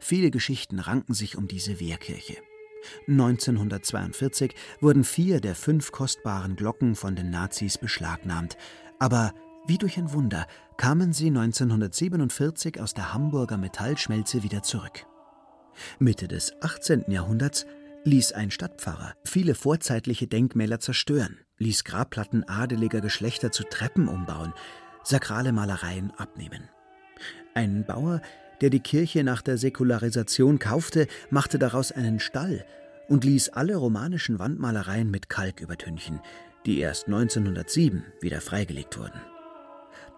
Viele 0.00 0.30
Geschichten 0.30 0.78
ranken 0.78 1.12
sich 1.12 1.36
um 1.36 1.46
diese 1.46 1.78
Wehrkirche. 1.78 2.36
1942 3.06 4.54
wurden 4.80 5.04
vier 5.04 5.40
der 5.40 5.54
fünf 5.54 5.92
kostbaren 5.92 6.56
Glocken 6.56 6.94
von 6.94 7.16
den 7.16 7.30
Nazis 7.30 7.78
beschlagnahmt. 7.78 8.56
Aber 8.98 9.32
wie 9.66 9.78
durch 9.78 9.98
ein 9.98 10.12
Wunder 10.12 10.46
kamen 10.76 11.12
sie 11.12 11.28
1947 11.28 12.80
aus 12.80 12.94
der 12.94 13.12
Hamburger 13.12 13.56
Metallschmelze 13.56 14.42
wieder 14.42 14.62
zurück. 14.62 15.06
Mitte 15.98 16.28
des 16.28 16.52
18. 16.62 17.04
Jahrhunderts 17.08 17.66
ließ 18.04 18.32
ein 18.32 18.50
Stadtpfarrer 18.50 19.14
viele 19.24 19.54
vorzeitliche 19.54 20.26
Denkmäler 20.26 20.80
zerstören, 20.80 21.38
ließ 21.58 21.84
Grabplatten 21.84 22.48
adeliger 22.48 23.00
Geschlechter 23.00 23.52
zu 23.52 23.64
Treppen 23.64 24.08
umbauen, 24.08 24.54
sakrale 25.02 25.52
Malereien 25.52 26.12
abnehmen. 26.16 26.68
Ein 27.54 27.84
Bauer 27.84 28.22
der 28.60 28.70
die 28.70 28.80
Kirche 28.80 29.24
nach 29.24 29.42
der 29.42 29.58
Säkularisation 29.58 30.58
kaufte, 30.58 31.06
machte 31.30 31.58
daraus 31.58 31.92
einen 31.92 32.20
Stall 32.20 32.64
und 33.08 33.24
ließ 33.24 33.50
alle 33.50 33.76
romanischen 33.76 34.38
Wandmalereien 34.38 35.10
mit 35.10 35.28
Kalk 35.28 35.60
übertünchen, 35.60 36.20
die 36.66 36.80
erst 36.80 37.06
1907 37.06 38.04
wieder 38.20 38.40
freigelegt 38.40 38.98
wurden. 38.98 39.20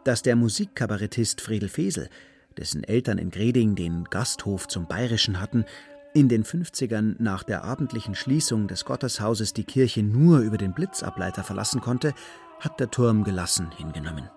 Dass 0.04 0.23
der 0.23 0.37
Musikkabarettist 0.37 1.40
Fredel 1.40 1.68
Fesel, 1.68 2.09
dessen 2.56 2.82
Eltern 2.85 3.18
in 3.18 3.30
Greding 3.30 3.75
den 3.75 4.04
Gasthof 4.04 4.66
zum 4.66 4.87
Bayerischen 4.87 5.40
hatten, 5.40 5.64
in 6.12 6.28
den 6.28 6.44
50ern 6.44 7.16
nach 7.18 7.44
der 7.44 7.62
abendlichen 7.62 8.16
Schließung 8.16 8.66
des 8.66 8.85
Gotteshauses 8.85 9.52
die 9.52 9.64
Kirche 9.64 10.02
nur 10.02 10.40
über 10.40 10.59
den 10.59 10.75
Blitzableiter 10.75 11.44
verlassen 11.44 11.80
konnte, 11.80 12.14
hat 12.59 12.80
der 12.80 12.90
Turm 12.90 13.23
gelassen 13.23 13.70
hingenommen. 13.76 14.28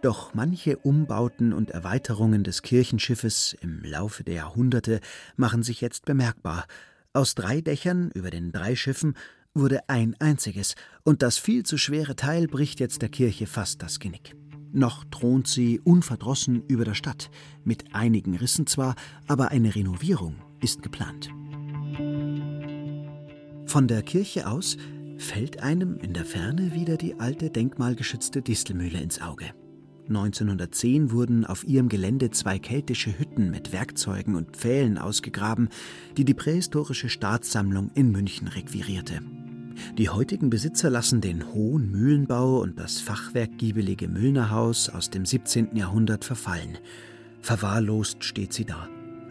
Doch 0.00 0.34
manche 0.34 0.78
Umbauten 0.78 1.52
und 1.52 1.70
Erweiterungen 1.70 2.44
des 2.44 2.62
Kirchenschiffes 2.62 3.56
im 3.60 3.82
Laufe 3.82 4.24
der 4.24 4.34
Jahrhunderte 4.34 5.00
machen 5.36 5.62
sich 5.62 5.80
jetzt 5.80 6.04
bemerkbar. 6.04 6.66
Aus 7.12 7.34
drei 7.34 7.60
Dächern 7.60 8.10
über 8.12 8.30
den 8.30 8.52
drei 8.52 8.74
Schiffen 8.76 9.14
wurde 9.54 9.88
ein 9.88 10.16
einziges, 10.18 10.74
und 11.04 11.22
das 11.22 11.38
viel 11.38 11.64
zu 11.64 11.76
schwere 11.76 12.16
Teil 12.16 12.46
bricht 12.46 12.80
jetzt 12.80 13.02
der 13.02 13.10
Kirche 13.10 13.46
fast 13.46 13.82
das 13.82 13.98
Genick. 13.98 14.34
Noch 14.72 15.04
thront 15.10 15.46
sie 15.46 15.80
unverdrossen 15.80 16.62
über 16.66 16.84
der 16.86 16.94
Stadt, 16.94 17.30
mit 17.62 17.94
einigen 17.94 18.36
Rissen 18.36 18.66
zwar, 18.66 18.94
aber 19.28 19.50
eine 19.50 19.74
Renovierung 19.74 20.36
ist 20.60 20.82
geplant. 20.82 21.28
Von 23.66 23.86
der 23.88 24.02
Kirche 24.02 24.48
aus 24.48 24.78
fällt 25.18 25.62
einem 25.62 25.98
in 25.98 26.14
der 26.14 26.24
Ferne 26.24 26.74
wieder 26.74 26.96
die 26.96 27.20
alte 27.20 27.50
denkmalgeschützte 27.50 28.40
Distelmühle 28.40 29.00
ins 29.00 29.20
Auge. 29.20 29.52
1910 30.08 31.10
wurden 31.10 31.46
auf 31.46 31.64
ihrem 31.64 31.88
Gelände 31.88 32.30
zwei 32.30 32.58
keltische 32.58 33.18
Hütten 33.18 33.50
mit 33.50 33.72
Werkzeugen 33.72 34.34
und 34.34 34.56
Pfählen 34.56 34.98
ausgegraben, 34.98 35.68
die 36.16 36.24
die 36.24 36.34
prähistorische 36.34 37.08
Staatssammlung 37.08 37.90
in 37.94 38.10
München 38.10 38.48
requirierte. 38.48 39.20
Die 39.96 40.08
heutigen 40.08 40.50
Besitzer 40.50 40.90
lassen 40.90 41.20
den 41.20 41.52
hohen 41.54 41.90
Mühlenbau 41.90 42.60
und 42.60 42.78
das 42.78 42.98
fachwerkgiebelige 43.00 44.08
Müllnerhaus 44.08 44.88
aus 44.88 45.10
dem 45.10 45.24
17. 45.24 45.76
Jahrhundert 45.76 46.24
verfallen. 46.24 46.78
Verwahrlost 47.40 48.24
steht 48.24 48.52
sie 48.52 48.64
da. 48.64 48.88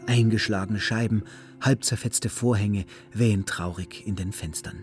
Eingeschlagene 0.08 0.80
Scheiben, 0.80 1.24
halb 1.62 1.84
zerfetzte 1.84 2.30
Vorhänge 2.30 2.86
wehen 3.14 3.46
traurig 3.46 4.06
in 4.06 4.16
den 4.16 4.32
Fenstern. 4.32 4.80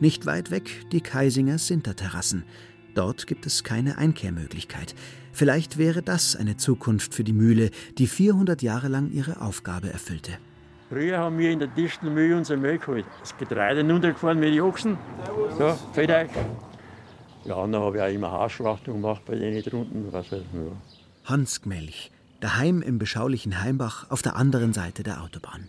Nicht 0.00 0.26
weit 0.26 0.50
weg 0.50 0.86
die 0.92 1.00
Kaisinger 1.00 1.58
Sinterterrassen, 1.58 2.44
Dort 2.94 3.26
gibt 3.26 3.46
es 3.46 3.64
keine 3.64 3.98
Einkehrmöglichkeit. 3.98 4.94
Vielleicht 5.32 5.78
wäre 5.78 6.02
das 6.02 6.36
eine 6.36 6.56
Zukunft 6.56 7.14
für 7.14 7.24
die 7.24 7.32
Mühle, 7.32 7.70
die 7.96 8.06
400 8.06 8.60
Jahre 8.62 8.88
lang 8.88 9.10
ihre 9.10 9.40
Aufgabe 9.40 9.90
erfüllte. 9.90 10.32
Früher 10.90 11.18
haben 11.18 11.38
wir 11.38 11.50
in 11.50 11.58
der 11.58 11.68
Distelmühle 11.68 12.36
unser 12.36 12.58
Müll 12.58 12.78
geholt. 12.78 13.06
Das 13.20 13.34
Getreide 13.38 13.80
runtergefahren 13.90 14.38
mit 14.38 14.54
den 14.54 14.60
Ochsen. 14.60 14.98
So, 15.56 15.74
fällt 15.94 16.10
euch. 16.10 16.28
Ja, 17.46 17.54
und 17.54 17.72
dann 17.72 17.80
habe 17.80 17.96
ich 17.96 18.02
auch 18.02 18.08
immer 18.08 18.30
Haarschlachtung 18.30 19.00
gemacht 19.00 19.22
bei 19.24 19.36
denen 19.36 19.62
drunten. 19.62 20.12
Was 20.12 20.30
halt, 20.30 20.44
ja. 20.52 20.72
Hans 21.24 21.62
Gmelch, 21.62 22.10
daheim 22.40 22.82
im 22.82 22.98
beschaulichen 22.98 23.62
Heimbach 23.62 24.10
auf 24.10 24.20
der 24.20 24.36
anderen 24.36 24.74
Seite 24.74 25.02
der 25.02 25.22
Autobahn. 25.22 25.68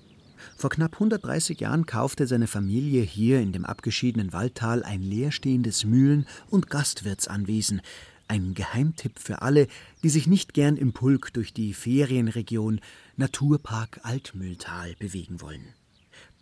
Vor 0.63 0.70
knapp 0.70 0.93
130 0.93 1.60
Jahren 1.60 1.86
kaufte 1.86 2.25
seine 2.25 2.48
Familie 2.48 3.01
hier 3.01 3.41
in 3.41 3.51
dem 3.51 3.65
abgeschiedenen 3.65 4.32
Waldtal 4.32 4.82
ein 4.82 5.01
leerstehendes 5.01 5.84
Mühlen- 5.84 6.25
und 6.50 6.70
Gastwirtsanwesen. 6.70 7.82
Ein 8.29 8.53
Geheimtipp 8.53 9.20
für 9.20 9.41
alle, 9.41 9.67
die 10.03 10.10
sich 10.10 10.25
nicht 10.25 10.53
gern 10.53 10.77
im 10.77 10.93
Pulk 10.93 11.34
durch 11.34 11.51
die 11.51 11.74
Ferienregion 11.74 12.79
Naturpark 13.17 14.00
Altmühltal 14.03 14.96
bewegen 15.00 15.41
wollen. 15.41 15.74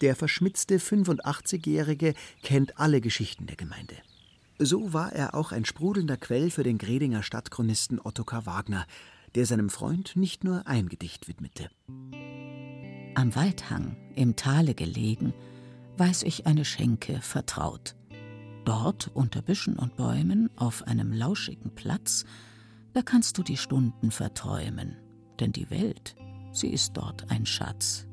Der 0.01 0.15
verschmitzte 0.15 0.77
85-Jährige 0.77 2.13
kennt 2.43 2.77
alle 2.79 3.01
Geschichten 3.01 3.47
der 3.47 3.55
Gemeinde. 3.55 3.95
So 4.59 4.93
war 4.93 5.13
er 5.13 5.33
auch 5.33 5.51
ein 5.51 5.65
sprudelnder 5.65 6.17
Quell 6.17 6.51
für 6.51 6.61
den 6.61 6.77
Gredinger 6.77 7.23
Stadtchronisten 7.23 7.99
Ottokar 7.99 8.45
Wagner, 8.45 8.85
der 9.33 9.47
seinem 9.47 9.71
Freund 9.71 10.15
nicht 10.15 10.43
nur 10.43 10.67
ein 10.67 10.89
Gedicht 10.89 11.27
widmete. 11.27 11.71
Am 13.13 13.35
Waldhang, 13.35 13.97
im 14.15 14.37
Tale 14.37 14.73
gelegen, 14.73 15.33
weiß 15.97 16.23
ich 16.23 16.47
eine 16.47 16.63
Schenke 16.63 17.19
vertraut. 17.21 17.95
Dort, 18.63 19.11
unter 19.13 19.41
Büschen 19.41 19.75
und 19.75 19.97
Bäumen, 19.97 20.49
auf 20.55 20.87
einem 20.87 21.11
lauschigen 21.11 21.75
Platz, 21.75 22.25
da 22.93 23.01
kannst 23.01 23.37
du 23.37 23.43
die 23.43 23.57
Stunden 23.57 24.11
verträumen, 24.11 24.95
denn 25.39 25.51
die 25.51 25.69
Welt, 25.69 26.15
sie 26.53 26.69
ist 26.69 26.95
dort 26.95 27.29
ein 27.29 27.45
Schatz. 27.45 28.07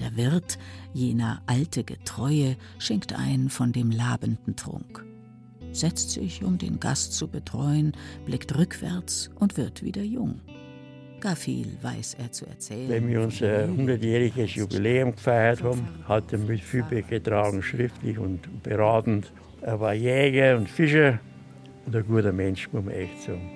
Der 0.00 0.16
Wirt, 0.16 0.58
jener 0.92 1.42
alte 1.46 1.84
Getreue, 1.84 2.56
schenkt 2.78 3.12
ein 3.12 3.48
von 3.48 3.72
dem 3.72 3.92
labenden 3.92 4.56
Trunk. 4.56 5.04
setzt 5.70 6.10
sich, 6.10 6.44
um 6.44 6.58
den 6.58 6.80
Gast 6.80 7.14
zu 7.14 7.28
betreuen, 7.28 7.92
blickt 8.24 8.56
rückwärts 8.56 9.30
und 9.36 9.56
wird 9.56 9.82
wieder 9.82 10.02
jung. 10.02 10.40
Gar 11.24 11.36
viel 11.36 11.78
weiß 11.80 12.16
er 12.18 12.30
zu 12.32 12.44
erzählen. 12.44 12.90
Wenn 12.90 13.08
wir 13.08 13.22
unser 13.22 13.64
100-jähriges 13.64 14.58
Jubiläum 14.58 15.12
gefeiert 15.12 15.62
haben, 15.62 15.88
hat 16.06 16.30
er 16.34 16.38
mit 16.38 16.60
viel 16.60 16.82
beigetragen, 16.82 17.62
schriftlich 17.62 18.18
und 18.18 18.62
beratend. 18.62 19.32
Er 19.62 19.80
war 19.80 19.94
Jäger 19.94 20.58
und 20.58 20.68
Fischer 20.68 21.18
und 21.86 21.96
ein 21.96 22.06
guter 22.06 22.32
Mensch, 22.32 22.70
muss 22.72 22.84
man 22.84 22.92
echt 22.92 23.22
sagen. 23.22 23.50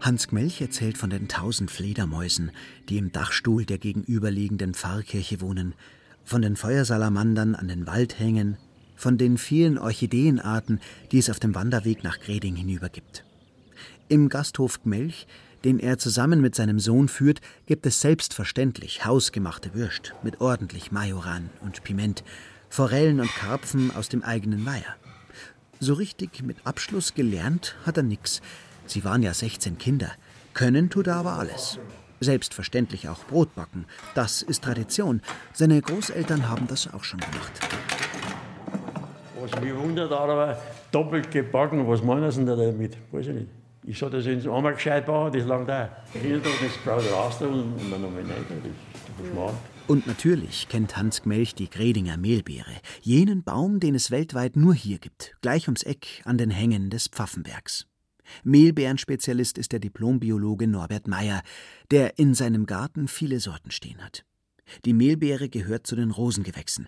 Hans 0.00 0.26
Gmelch 0.26 0.60
erzählt 0.60 0.98
von 0.98 1.10
den 1.10 1.28
tausend 1.28 1.70
Fledermäusen, 1.70 2.50
die 2.88 2.98
im 2.98 3.12
Dachstuhl 3.12 3.64
der 3.64 3.78
gegenüberliegenden 3.78 4.74
Pfarrkirche 4.74 5.40
wohnen, 5.40 5.76
von 6.24 6.42
den 6.42 6.56
Feuersalamandern 6.56 7.54
an 7.54 7.68
den 7.68 7.86
Waldhängen, 7.86 8.56
von 8.96 9.16
den 9.16 9.38
vielen 9.38 9.78
Orchideenarten, 9.78 10.80
die 11.12 11.18
es 11.18 11.30
auf 11.30 11.38
dem 11.38 11.54
Wanderweg 11.54 12.02
nach 12.02 12.18
Greding 12.18 12.56
hinüber 12.56 12.88
gibt. 12.88 13.24
Im 14.08 14.28
Gasthof 14.28 14.82
Gmelch 14.82 15.28
den 15.64 15.78
er 15.78 15.98
zusammen 15.98 16.40
mit 16.40 16.54
seinem 16.54 16.78
Sohn 16.78 17.08
führt, 17.08 17.40
gibt 17.66 17.86
es 17.86 18.00
selbstverständlich 18.00 19.04
hausgemachte 19.04 19.74
Würst 19.74 20.14
mit 20.22 20.40
ordentlich 20.40 20.92
Majoran 20.92 21.50
und 21.60 21.84
Piment, 21.84 22.24
Forellen 22.68 23.20
und 23.20 23.34
Karpfen 23.34 23.94
aus 23.94 24.08
dem 24.08 24.22
eigenen 24.22 24.64
Weiher. 24.64 24.96
So 25.80 25.94
richtig 25.94 26.42
mit 26.42 26.58
Abschluss 26.64 27.14
gelernt 27.14 27.76
hat 27.84 27.96
er 27.96 28.02
nix. 28.02 28.40
Sie 28.86 29.04
waren 29.04 29.22
ja 29.22 29.32
16 29.34 29.78
Kinder. 29.78 30.10
Können 30.54 30.90
tut 30.90 31.06
er 31.06 31.16
aber 31.16 31.34
alles. 31.34 31.78
Selbstverständlich 32.20 33.08
auch 33.08 33.24
Brot 33.24 33.54
backen. 33.54 33.86
Das 34.14 34.42
ist 34.42 34.64
Tradition. 34.64 35.22
Seine 35.52 35.80
Großeltern 35.80 36.48
haben 36.48 36.66
das 36.66 36.92
auch 36.92 37.04
schon 37.04 37.20
gemacht. 37.20 37.52
Was 39.40 39.58
mich 39.60 39.74
wundert, 39.74 40.12
aber 40.12 40.60
doppelt 40.92 41.30
gebacken, 41.30 41.88
was 41.88 42.02
meinen 42.02 42.30
Sie 42.30 42.44
denn 42.44 42.58
damit? 42.58 42.98
Weiß 43.10 43.26
ich 43.26 43.34
nicht. 43.34 43.59
Ich 43.82 43.98
sage, 43.98 44.18
das 44.18 44.26
ist 44.26 44.46
einmal 44.46 44.74
gescheit 44.74 45.06
bauen, 45.06 45.32
das 45.32 45.46
langt 45.46 45.70
auch. 45.70 45.88
Jeden 46.14 46.42
Tag 46.42 46.52
das 46.60 46.76
braucht 46.84 47.10
raus 47.12 47.40
und 47.40 47.90
dann 47.90 48.02
nochmal 48.02 48.22
rein. 48.22 48.44
Das 48.48 49.28
ist 49.28 49.34
der 49.34 49.54
Und 49.86 50.06
natürlich 50.06 50.68
kennt 50.68 50.96
Hans 50.96 51.22
Gmelch 51.22 51.54
die 51.54 51.70
Gredinger 51.70 52.18
Mehlbeere, 52.18 52.72
jenen 53.00 53.42
Baum, 53.42 53.80
den 53.80 53.94
es 53.94 54.10
weltweit 54.10 54.54
nur 54.54 54.74
hier 54.74 54.98
gibt, 54.98 55.34
gleich 55.40 55.66
ums 55.66 55.82
Eck 55.82 56.22
an 56.24 56.36
den 56.36 56.50
Hängen 56.50 56.90
des 56.90 57.08
Pfaffenbergs. 57.08 57.86
Mehlbeerenspezialist 58.44 59.58
ist 59.58 59.72
der 59.72 59.80
Diplombiologe 59.80 60.68
Norbert 60.68 61.08
Meyer, 61.08 61.42
der 61.90 62.18
in 62.18 62.34
seinem 62.34 62.66
Garten 62.66 63.08
viele 63.08 63.40
Sorten 63.40 63.70
stehen 63.70 64.04
hat. 64.04 64.24
Die 64.84 64.92
Mehlbeere 64.92 65.48
gehört 65.48 65.86
zu 65.86 65.96
den 65.96 66.10
Rosengewächsen, 66.10 66.86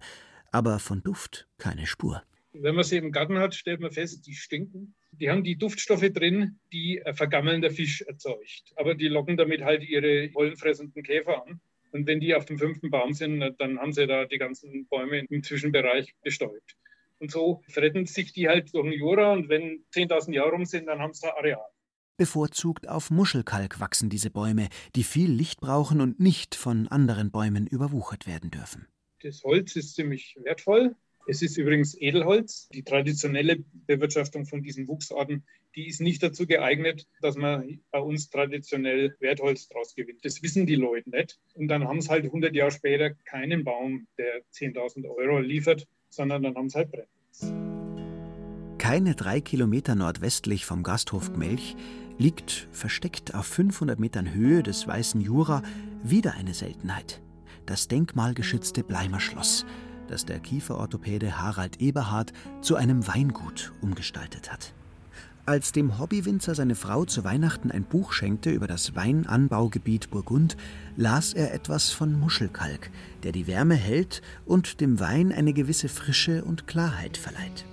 aber 0.53 0.79
von 0.79 1.03
Duft 1.03 1.49
keine 1.59 1.87
Spur. 1.87 2.23
Wenn 2.53 2.75
man 2.75 2.85
sie 2.85 2.99
im 2.99 3.13
Garten 3.13 3.39
hat, 3.39 3.55
stellt 3.55 3.81
man 3.81 3.91
fest, 3.91 4.27
die 4.27 4.35
stinken 4.35 4.95
die 5.13 5.31
haben 5.31 5.45
die 5.45 5.57
Duftstoffe 5.57 6.11
drin, 6.13 6.59
die 6.73 7.03
vergammelnder 7.13 7.71
Fisch 7.71 8.03
erzeugt. 8.03 8.73
Aber 8.77 8.95
die 8.95 9.09
locken 9.09 9.37
damit 9.37 9.63
halt 9.63 9.89
ihre 9.89 10.29
pollenfressenden 10.29 11.03
Käfer 11.03 11.47
an. 11.47 11.61
Und 11.93 12.07
wenn 12.07 12.21
die 12.21 12.35
auf 12.35 12.47
dem 12.47 12.59
fünften 12.59 12.91
Baum 12.91 13.13
sind, 13.13 13.41
dann 13.59 13.79
haben 13.79 13.93
sie 13.93 14.07
da 14.07 14.25
die 14.25 14.39
ganzen 14.39 14.87
Bäume 14.87 15.27
im 15.29 15.43
Zwischenbereich 15.43 16.15
bestäubt. 16.23 16.77
Und 17.19 17.31
so 17.31 17.63
fretten 17.69 18.07
sich 18.07 18.33
die 18.33 18.49
halt 18.49 18.75
durch 18.75 18.85
den 18.85 18.99
Jura 18.99 19.33
und 19.33 19.49
wenn 19.49 19.85
10.000 19.95 20.33
Jahre 20.33 20.53
rum 20.53 20.65
sind, 20.65 20.87
dann 20.87 20.99
haben 20.99 21.13
sie 21.13 21.27
da 21.27 21.35
Areal. 21.37 21.61
Bevorzugt 22.17 22.89
auf 22.89 23.11
Muschelkalk 23.11 23.79
wachsen 23.79 24.09
diese 24.09 24.31
Bäume, 24.31 24.69
die 24.97 25.05
viel 25.05 25.31
Licht 25.31 25.61
brauchen 25.61 26.01
und 26.01 26.19
nicht 26.19 26.55
von 26.55 26.89
anderen 26.89 27.31
Bäumen 27.31 27.67
überwuchert 27.67 28.27
werden 28.27 28.51
dürfen. 28.51 28.87
Das 29.23 29.43
Holz 29.45 29.77
ist 29.77 29.95
ziemlich 29.95 30.37
wertvoll. 30.43 30.97
Es 31.27 31.41
ist 31.41 31.57
übrigens 31.57 31.97
Edelholz. 32.01 32.69
Die 32.71 32.83
traditionelle 32.83 33.65
Bewirtschaftung 33.87 34.45
von 34.45 34.63
diesen 34.63 34.89
Wuchsarten, 34.89 35.45
die 35.77 35.87
ist 35.87 36.01
nicht 36.01 36.23
dazu 36.23 36.47
geeignet, 36.47 37.07
dass 37.21 37.37
man 37.37 37.81
bei 37.91 38.01
uns 38.01 38.29
traditionell 38.29 39.15
Wertholz 39.21 39.69
draus 39.69 39.95
gewinnt. 39.95 40.25
Das 40.25 40.43
wissen 40.43 40.67
die 40.67 40.75
Leute 40.75 41.11
nicht. 41.11 41.39
Und 41.55 41.69
dann 41.69 41.87
haben 41.87 42.01
sie 42.01 42.09
halt 42.09 42.25
100 42.25 42.55
Jahre 42.55 42.73
später 42.73 43.11
keinen 43.25 43.63
Baum, 43.63 44.07
der 44.19 44.43
10.000 44.53 45.09
Euro 45.09 45.39
liefert, 45.39 45.87
sondern 46.11 46.43
dann 46.43 46.57
haben 46.57 46.69
sie 46.69 46.79
halt 46.79 46.91
Brennholz. 46.91 47.55
Keine 48.79 49.15
drei 49.15 49.41
Kilometer 49.41 49.95
nordwestlich 49.95 50.67
vom 50.67 50.83
Gasthof 50.83 51.33
Gmelch 51.33 51.77
liegt, 52.19 52.69
versteckt 52.73 53.35
auf 53.35 53.47
500 53.47 53.99
Metern 54.01 54.35
Höhe 54.35 54.65
des 54.65 54.89
Weißen 54.89 55.21
Jura, 55.21 55.63
wieder 56.03 56.35
eine 56.35 56.53
Seltenheit. 56.53 57.23
Das 57.65 57.87
denkmalgeschützte 57.87 58.83
Bleimer 58.83 59.21
Schloss– 59.21 59.65
das 60.13 60.27
der 60.27 60.41
Kieferorthopäde 60.41 61.41
Harald 61.41 61.81
Eberhard 61.81 62.35
zu 62.61 62.77
einem 62.77 63.09
Weingut 63.09 63.73
umgestaltet 63.81 64.53
hat. 64.53 64.75
Als 65.47 65.73
dem 65.73 65.99
Hobbywinzer 65.99 66.55
seine 66.55 66.75
Frau 66.75 67.05
zu 67.05 67.25
Weihnachten 67.25 67.71
ein 67.71 67.83
Buch 67.83 68.13
schenkte 68.13 68.51
über 68.51 68.67
das 68.67 68.95
Weinanbaugebiet 68.95 70.11
Burgund, 70.11 70.57
las 70.97 71.33
er 71.33 71.55
etwas 71.55 71.91
von 71.91 72.13
Muschelkalk, 72.13 72.91
der 73.23 73.33
die 73.33 73.47
Wärme 73.47 73.75
hält 73.75 74.21
und 74.45 74.81
dem 74.83 75.01
Wein 75.01 75.33
eine 75.33 75.55
gewisse 75.55 75.89
Frische 75.89 76.45
und 76.45 76.67
Klarheit 76.67 77.17
verleiht. 77.17 77.65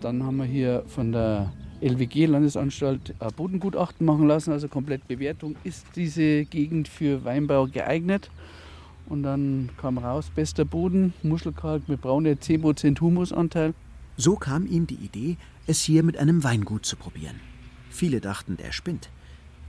Dann 0.00 0.24
haben 0.24 0.38
wir 0.38 0.44
hier 0.44 0.82
von 0.88 1.12
der 1.12 1.52
LWG 1.80 2.26
Landesanstalt 2.26 3.14
ein 3.18 3.32
Bodengutachten 3.34 4.04
machen 4.04 4.26
lassen, 4.26 4.52
also 4.52 4.66
komplett 4.66 5.06
Bewertung. 5.06 5.54
Ist 5.62 5.86
diese 5.94 6.44
Gegend 6.44 6.88
für 6.88 7.24
Weinbau 7.24 7.66
geeignet? 7.66 8.28
Und 9.10 9.24
dann 9.24 9.70
kam 9.76 9.98
raus, 9.98 10.30
bester 10.32 10.64
Boden, 10.64 11.12
Muschelkalk, 11.24 11.82
brauchen 12.00 12.26
ja 12.26 12.32
10% 12.32 13.00
Humusanteil. 13.00 13.74
So 14.16 14.36
kam 14.36 14.66
ihm 14.66 14.86
die 14.86 14.94
Idee, 14.94 15.36
es 15.66 15.82
hier 15.82 16.04
mit 16.04 16.16
einem 16.16 16.44
Weingut 16.44 16.86
zu 16.86 16.94
probieren. 16.94 17.40
Viele 17.90 18.20
dachten, 18.20 18.56
der 18.56 18.70
spinnt. 18.70 19.10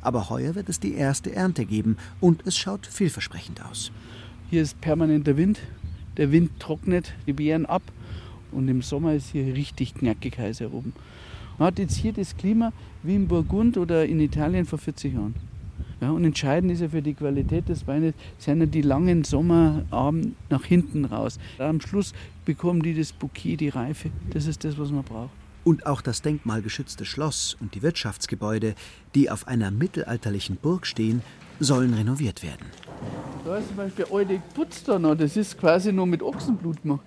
Aber 0.01 0.29
heuer 0.29 0.53
wird 0.53 0.69
es 0.69 0.79
die 0.79 0.93
erste 0.93 1.35
Ernte 1.35 1.65
geben 1.65 1.97
und 2.19 2.45
es 2.45 2.55
schaut 2.55 2.85
vielversprechend 2.85 3.65
aus. 3.65 3.91
Hier 4.51 4.61
ist 4.61 4.79
permanenter 4.79 5.37
Wind. 5.37 5.59
Der 6.17 6.31
Wind 6.31 6.59
trocknet 6.59 7.13
die 7.25 7.33
Beeren 7.33 7.65
ab 7.65 7.81
und 8.51 8.67
im 8.67 8.83
Sommer 8.83 9.15
ist 9.15 9.31
hier 9.31 9.55
richtig 9.55 9.95
knackig 9.95 10.37
heiß 10.37 10.59
hier 10.59 10.71
oben. 10.71 10.93
Man 11.57 11.67
hat 11.67 11.79
jetzt 11.79 11.95
hier 11.95 12.13
das 12.13 12.37
Klima 12.37 12.73
wie 13.01 13.15
in 13.15 13.27
Burgund 13.27 13.77
oder 13.77 14.05
in 14.05 14.19
Italien 14.19 14.65
vor 14.65 14.77
40 14.77 15.13
Jahren. 15.13 15.50
Ja, 16.01 16.09
und 16.09 16.25
entscheidend 16.25 16.71
ist 16.71 16.81
ja 16.81 16.89
für 16.89 17.03
die 17.03 17.13
Qualität 17.13 17.69
des 17.69 17.85
Weines, 17.85 18.15
sind 18.39 18.59
ja 18.59 18.65
die 18.65 18.81
langen 18.81 19.23
Sommerabend 19.23 20.35
nach 20.49 20.65
hinten 20.65 21.05
raus. 21.05 21.37
Am 21.59 21.79
Schluss 21.79 22.13
bekommen 22.43 22.81
die 22.81 22.95
das 22.95 23.13
Bouquet, 23.13 23.55
die 23.55 23.69
Reife. 23.69 24.09
Das 24.31 24.47
ist 24.47 24.63
das, 24.63 24.79
was 24.79 24.89
man 24.89 25.03
braucht. 25.03 25.29
Und 25.63 25.85
auch 25.85 26.01
das 26.01 26.23
denkmalgeschützte 26.23 27.05
Schloss 27.05 27.55
und 27.59 27.75
die 27.75 27.83
Wirtschaftsgebäude, 27.83 28.73
die 29.13 29.29
auf 29.29 29.47
einer 29.47 29.69
mittelalterlichen 29.69 30.55
Burg 30.55 30.87
stehen, 30.87 31.21
sollen 31.59 31.93
renoviert 31.93 32.41
werden. 32.41 32.65
Da 33.45 33.57
ist 33.57 33.67
zum 33.67 33.77
Beispiel 33.77 34.05
der 34.05 34.15
alte 34.15 34.41
Putz 34.55 34.83
da 34.83 34.97
noch, 34.97 35.13
das 35.13 35.37
ist 35.37 35.59
quasi 35.59 35.93
nur 35.93 36.07
mit 36.07 36.23
Ochsenblut 36.23 36.81
gemacht. 36.81 37.05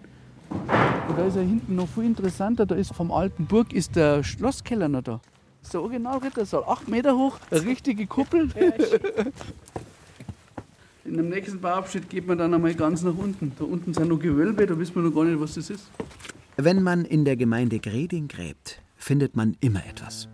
Und 1.09 1.19
da 1.19 1.27
ist 1.27 1.35
ja 1.35 1.43
hinten 1.43 1.75
noch 1.75 1.89
viel 1.89 2.05
interessanter, 2.05 2.65
da 2.65 2.77
ist 2.77 2.95
vom 2.95 3.11
alten 3.11 3.47
Burg 3.47 3.73
ist 3.73 3.97
der 3.97 4.23
Schlosskeller 4.23 4.89
noch 4.89 5.03
da. 5.03 5.21
Das 5.65 5.69
ist 5.69 5.75
der 5.77 5.81
Originalrittersaal, 5.81 6.65
acht 6.65 6.89
Meter 6.89 7.17
hoch, 7.17 7.39
eine 7.51 7.65
richtige 7.65 8.07
Kuppel. 8.07 8.51
In 11.07 11.17
dem 11.17 11.31
nächsten 11.31 11.59
Bauabschnitt 11.59 12.11
geht 12.11 12.27
man 12.27 12.37
dann 12.37 12.53
einmal 12.53 12.75
ganz 12.75 13.03
nach 13.03 13.17
unten. 13.17 13.53
Da 13.59 13.65
unten 13.65 13.95
sind 13.95 14.11
noch 14.11 14.19
Gewölbe, 14.19 14.67
da 14.67 14.79
wissen 14.79 14.95
wir 14.97 15.01
noch 15.01 15.15
gar 15.15 15.25
nicht, 15.25 15.41
was 15.41 15.55
das 15.55 15.71
ist. 15.71 15.89
Wenn 16.59 16.83
man 16.83 17.07
in 17.07 17.25
der 17.25 17.37
Gemeinde 17.37 17.79
Greding 17.79 18.29
gräbt, 18.29 18.83
findet 18.97 19.37
man 19.37 19.57
immer 19.61 19.87
etwas. 19.87 20.29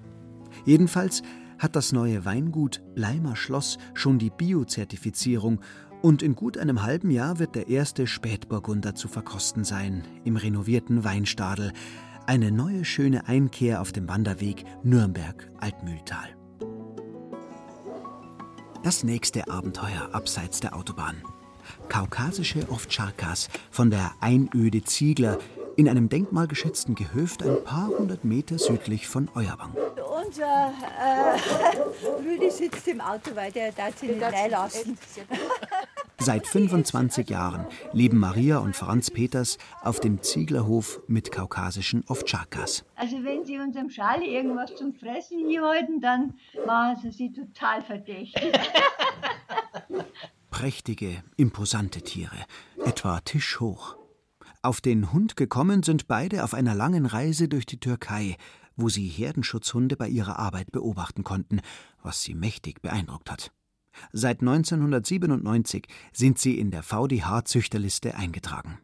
Jedenfalls 0.64 1.22
hat 1.60 1.76
das 1.76 1.92
neue 1.92 2.24
Weingut 2.24 2.82
Bleimer 2.96 3.36
Schloss 3.36 3.78
schon 3.94 4.18
die 4.18 4.30
Bio-Zertifizierung 4.30 5.60
und 6.02 6.22
in 6.22 6.34
gut 6.34 6.58
einem 6.58 6.82
halben 6.82 7.10
Jahr 7.10 7.38
wird 7.38 7.54
der 7.54 7.68
erste 7.68 8.08
Spätburgunder 8.08 8.96
zu 8.96 9.06
verkosten 9.06 9.62
sein 9.62 10.02
im 10.24 10.34
renovierten 10.34 11.04
Weinstadel, 11.04 11.72
eine 12.30 12.52
neue 12.52 12.84
schöne 12.84 13.26
Einkehr 13.26 13.80
auf 13.80 13.90
dem 13.90 14.08
Wanderweg 14.08 14.64
Nürnberg-Altmühltal. 14.84 16.36
Das 18.84 19.02
nächste 19.02 19.50
Abenteuer 19.50 20.10
abseits 20.12 20.60
der 20.60 20.76
Autobahn. 20.76 21.24
Kaukasische 21.88 22.70
Ovtcharkas 22.70 23.48
von 23.72 23.90
der 23.90 24.12
Einöde 24.20 24.84
Ziegler 24.84 25.38
in 25.76 25.88
einem 25.88 26.08
denkmalgeschützten 26.08 26.94
Gehöft 26.94 27.42
ein 27.42 27.64
paar 27.64 27.88
hundert 27.88 28.22
Meter 28.22 28.60
südlich 28.60 29.08
von 29.08 29.28
Euerbang. 29.34 29.74
Unser 30.24 30.72
äh, 31.00 32.22
Rüdi 32.24 32.48
sitzt 32.48 32.86
im 32.86 33.00
Auto, 33.00 33.34
weil 33.34 33.50
der 33.50 33.72
darf 33.72 33.98
sich 33.98 34.08
nicht 34.08 34.22
reinlassen. 34.22 34.96
Seit 36.22 36.46
25 36.46 37.30
Jahren 37.30 37.66
leben 37.94 38.18
Maria 38.18 38.58
und 38.58 38.76
Franz 38.76 39.10
Peters 39.10 39.56
auf 39.80 40.00
dem 40.00 40.22
Zieglerhof 40.22 41.00
mit 41.08 41.32
kaukasischen 41.32 42.04
Ovtcharkas. 42.08 42.84
Also 42.94 43.24
wenn 43.24 43.46
Sie 43.46 43.58
unserem 43.58 43.88
Charlie 43.88 44.34
irgendwas 44.34 44.74
zum 44.76 44.92
Fressen 44.92 45.48
hier 45.48 45.62
halten, 45.62 46.02
dann 46.02 46.34
machen 46.66 47.00
Sie 47.00 47.10
sie 47.10 47.32
total 47.32 47.80
verdächtig. 47.80 48.52
Prächtige, 50.50 51.22
imposante 51.38 52.02
Tiere, 52.02 52.36
etwa 52.84 53.20
tischhoch. 53.20 53.96
Auf 54.60 54.82
den 54.82 55.14
Hund 55.14 55.36
gekommen 55.36 55.82
sind 55.82 56.06
beide 56.06 56.44
auf 56.44 56.52
einer 56.52 56.74
langen 56.74 57.06
Reise 57.06 57.48
durch 57.48 57.64
die 57.64 57.80
Türkei, 57.80 58.36
wo 58.76 58.90
sie 58.90 59.08
Herdenschutzhunde 59.08 59.96
bei 59.96 60.08
ihrer 60.08 60.38
Arbeit 60.38 60.70
beobachten 60.70 61.24
konnten, 61.24 61.62
was 62.02 62.22
sie 62.22 62.34
mächtig 62.34 62.82
beeindruckt 62.82 63.30
hat. 63.30 63.52
Seit 64.12 64.40
1997 64.40 65.86
sind 66.12 66.38
sie 66.38 66.58
in 66.58 66.70
der 66.70 66.82
VDH-Züchterliste 66.82 68.14
eingetragen. 68.14 68.78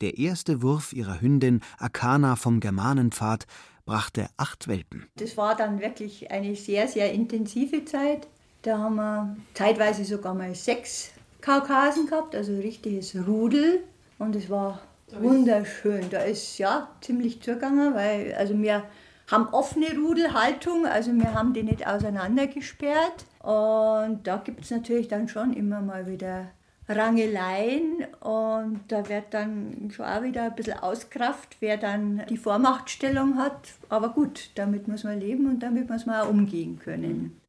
Der 0.00 0.18
erste 0.18 0.62
Wurf 0.62 0.92
ihrer 0.92 1.20
Hündin 1.20 1.62
Akana 1.78 2.36
vom 2.36 2.60
Germanenpfad 2.60 3.46
brachte 3.86 4.28
acht 4.36 4.68
Welpen. 4.68 5.06
Das 5.16 5.36
war 5.36 5.56
dann 5.56 5.80
wirklich 5.80 6.30
eine 6.30 6.54
sehr, 6.54 6.88
sehr 6.88 7.12
intensive 7.12 7.84
Zeit. 7.84 8.28
Da 8.62 8.78
haben 8.78 8.96
wir 8.96 9.36
zeitweise 9.54 10.04
sogar 10.04 10.34
mal 10.34 10.54
sechs 10.54 11.12
Kaukasen 11.40 12.06
gehabt, 12.06 12.34
also 12.34 12.52
ein 12.52 12.60
richtiges 12.60 13.16
Rudel. 13.26 13.84
Und 14.18 14.34
es 14.36 14.50
war 14.50 14.82
wunderschön. 15.12 16.10
Da 16.10 16.18
ist 16.20 16.58
ja 16.58 16.88
ziemlich 17.00 17.40
zugegangen, 17.40 17.94
weil 17.94 18.34
also 18.34 18.58
wir 18.60 18.82
haben 19.30 19.48
offene 19.48 19.94
Rudelhaltung, 19.96 20.86
also 20.86 21.12
wir 21.12 21.32
haben 21.32 21.52
die 21.52 21.62
nicht 21.62 21.86
auseinandergesperrt. 21.86 23.24
Und 23.46 24.26
da 24.26 24.38
gibt 24.38 24.64
es 24.64 24.72
natürlich 24.72 25.06
dann 25.06 25.28
schon 25.28 25.52
immer 25.52 25.80
mal 25.80 26.08
wieder 26.08 26.50
Rangeleien 26.88 28.04
und 28.18 28.80
da 28.88 29.08
wird 29.08 29.32
dann 29.34 29.88
schon 29.94 30.04
auch 30.04 30.24
wieder 30.24 30.46
ein 30.46 30.56
bisschen 30.56 30.80
auskraft, 30.80 31.56
wer 31.60 31.76
dann 31.76 32.24
die 32.28 32.38
Vormachtstellung 32.38 33.36
hat. 33.36 33.74
Aber 33.88 34.08
gut, 34.08 34.50
damit 34.56 34.88
muss 34.88 35.04
man 35.04 35.20
leben 35.20 35.46
und 35.46 35.60
damit 35.60 35.88
muss 35.88 36.06
man 36.06 36.22
auch 36.22 36.28
umgehen 36.28 36.80
können. 36.80 37.40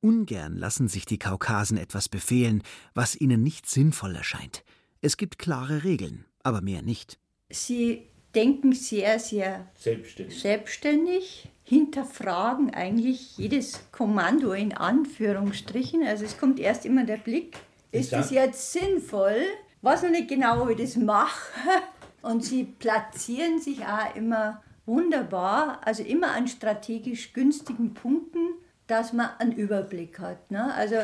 Ungern 0.00 0.56
lassen 0.56 0.88
sich 0.88 1.04
die 1.04 1.18
Kaukasen 1.18 1.76
etwas 1.76 2.08
befehlen, 2.08 2.62
was 2.94 3.14
ihnen 3.14 3.42
nicht 3.42 3.68
sinnvoll 3.68 4.16
erscheint. 4.16 4.64
Es 5.02 5.18
gibt 5.18 5.38
klare 5.38 5.84
Regeln, 5.84 6.24
aber 6.42 6.62
mehr 6.62 6.80
nicht. 6.80 7.18
Sie 7.50 8.06
denken 8.34 8.72
sehr, 8.72 9.18
sehr 9.18 9.66
selbstständig. 9.74 10.40
selbstständig, 10.40 11.48
hinterfragen 11.72 12.74
eigentlich 12.74 13.38
jedes 13.38 13.90
Kommando 13.92 14.52
in 14.52 14.76
Anführungsstrichen. 14.76 16.06
Also 16.06 16.26
es 16.26 16.36
kommt 16.36 16.60
erst 16.60 16.84
immer 16.84 17.04
der 17.04 17.16
Blick, 17.16 17.56
ist 17.92 18.12
das 18.12 18.30
jetzt 18.30 18.72
sinnvoll? 18.72 19.40
Weiß 19.80 20.02
noch 20.02 20.10
nicht 20.10 20.28
genau, 20.28 20.68
wie 20.68 20.72
ich 20.72 20.78
das 20.78 20.96
mache. 20.96 21.50
Und 22.22 22.44
sie 22.44 22.64
platzieren 22.64 23.58
sich 23.58 23.86
auch 23.86 24.14
immer 24.14 24.62
wunderbar, 24.84 25.80
also 25.82 26.02
immer 26.02 26.32
an 26.32 26.46
strategisch 26.46 27.32
günstigen 27.32 27.94
Punkten, 27.94 28.54
dass 28.86 29.14
man 29.14 29.30
einen 29.38 29.52
Überblick 29.52 30.18
hat. 30.18 30.50
Ne? 30.50 30.74
Also 30.74 30.96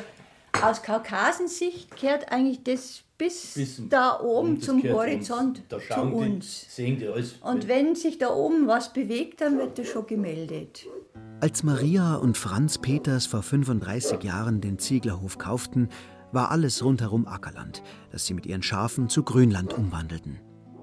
aus 0.62 0.83
Kaukasensicht 0.83 1.96
kehrt 1.96 2.31
eigentlich 2.31 2.62
das 2.62 3.04
bis 3.18 3.57
Wissen. 3.57 3.88
da 3.88 4.20
oben 4.20 4.61
zum 4.61 4.83
Horizont 4.83 5.59
uns. 5.59 5.68
Da 5.68 5.81
zu 5.81 6.00
uns. 6.02 6.66
sehen 6.74 6.98
die 6.98 7.09
alles. 7.09 7.35
Und 7.42 7.68
wenn 7.68 7.94
sich 7.96 8.18
da 8.18 8.31
oben 8.31 8.68
was 8.68 8.92
bewegt, 8.92 9.40
dann 9.40 9.59
wird 9.59 9.78
das 9.78 9.88
schon 9.88 10.07
gemeldet. 10.07 10.87
Als 11.40 11.62
Maria 11.62 12.14
und 12.14 12.38
Franz 12.38 12.78
Peters 12.78 13.26
vor 13.26 13.42
35 13.42 14.22
Jahren 14.22 14.61
den 14.61 14.78
Zieglerhof 14.78 15.38
kauften, 15.38 15.88
war 16.33 16.50
alles 16.50 16.85
rundherum 16.85 17.26
Ackerland, 17.26 17.83
das 18.11 18.26
sie 18.26 18.35
mit 18.35 18.46
ihren 18.46 18.62
Schafen 18.62 19.09
zu 19.09 19.22
Grünland 19.22 19.72
umwandelten. 19.72 20.40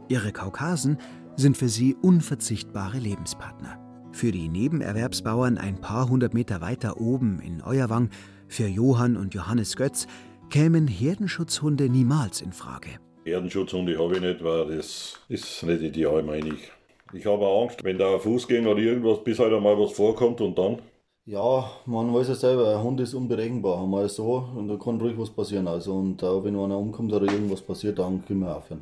Ihre 0.07 0.31
Kaukasen 0.31 0.97
sind 1.35 1.57
für 1.57 1.69
sie 1.69 1.95
unverzichtbare 1.95 2.97
Lebenspartner. 2.97 3.79
Für 4.11 4.31
die 4.31 4.47
Nebenerwerbsbauern 4.47 5.57
ein 5.57 5.81
paar 5.81 6.07
hundert 6.09 6.33
Meter 6.33 6.61
weiter 6.61 6.99
oben 6.99 7.39
in 7.39 7.61
Euerwang, 7.61 8.09
für 8.47 8.67
Johann 8.67 9.17
und 9.17 9.33
Johannes 9.33 9.75
Götz, 9.75 10.07
kämen 10.49 10.87
Herdenschutzhunde 10.87 11.89
niemals 11.89 12.41
in 12.41 12.53
Frage. 12.53 12.89
Herdenschutzhunde 13.25 13.97
habe 13.97 14.15
ich 14.15 14.21
nicht, 14.21 14.43
weil 14.43 14.75
das 14.75 15.19
ist 15.29 15.63
nicht 15.63 15.81
ideal, 15.81 16.23
meine 16.23 16.49
ich. 16.49 16.71
Ich 17.13 17.25
habe 17.25 17.45
Angst, 17.45 17.83
wenn 17.83 17.97
da 17.97 18.13
ein 18.13 18.19
Fußgänger 18.19 18.71
oder 18.71 18.79
irgendwas, 18.79 19.23
bis 19.23 19.39
halt 19.39 19.53
einmal 19.53 19.79
was 19.79 19.93
vorkommt 19.93 20.41
und 20.41 20.57
dann. 20.57 20.79
Ja, 21.25 21.71
man 21.85 22.13
weiß 22.13 22.27
ja 22.27 22.35
selber, 22.35 22.75
ein 22.75 22.83
Hund 22.83 22.99
ist 22.99 23.13
unberechenbar, 23.15 23.81
einmal 23.81 24.07
so 24.09 24.47
und 24.55 24.67
da 24.67 24.75
kann 24.75 24.99
ruhig 25.01 25.17
was 25.17 25.29
passieren. 25.29 25.67
Also, 25.67 25.95
und 25.95 26.23
auch 26.23 26.43
wenn 26.43 26.55
einer 26.55 26.77
umkommt 26.77 27.11
oder 27.13 27.31
irgendwas 27.31 27.61
passiert, 27.61 27.97
dann 27.97 28.23
können 28.25 28.41
wir 28.41 28.55
aufhören. 28.55 28.81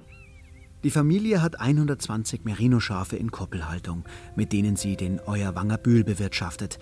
Die 0.84 0.90
Familie 0.90 1.42
hat 1.42 1.62
120 1.62 2.44
Merino-Schafe 2.44 3.16
in 3.16 3.32
Koppelhaltung, 3.32 4.04
mit 4.36 4.52
denen 4.52 4.76
sie 4.76 4.98
den 4.98 5.22
Euerwanger 5.26 5.78
Bühl 5.78 6.04
bewirtschaftet. 6.04 6.78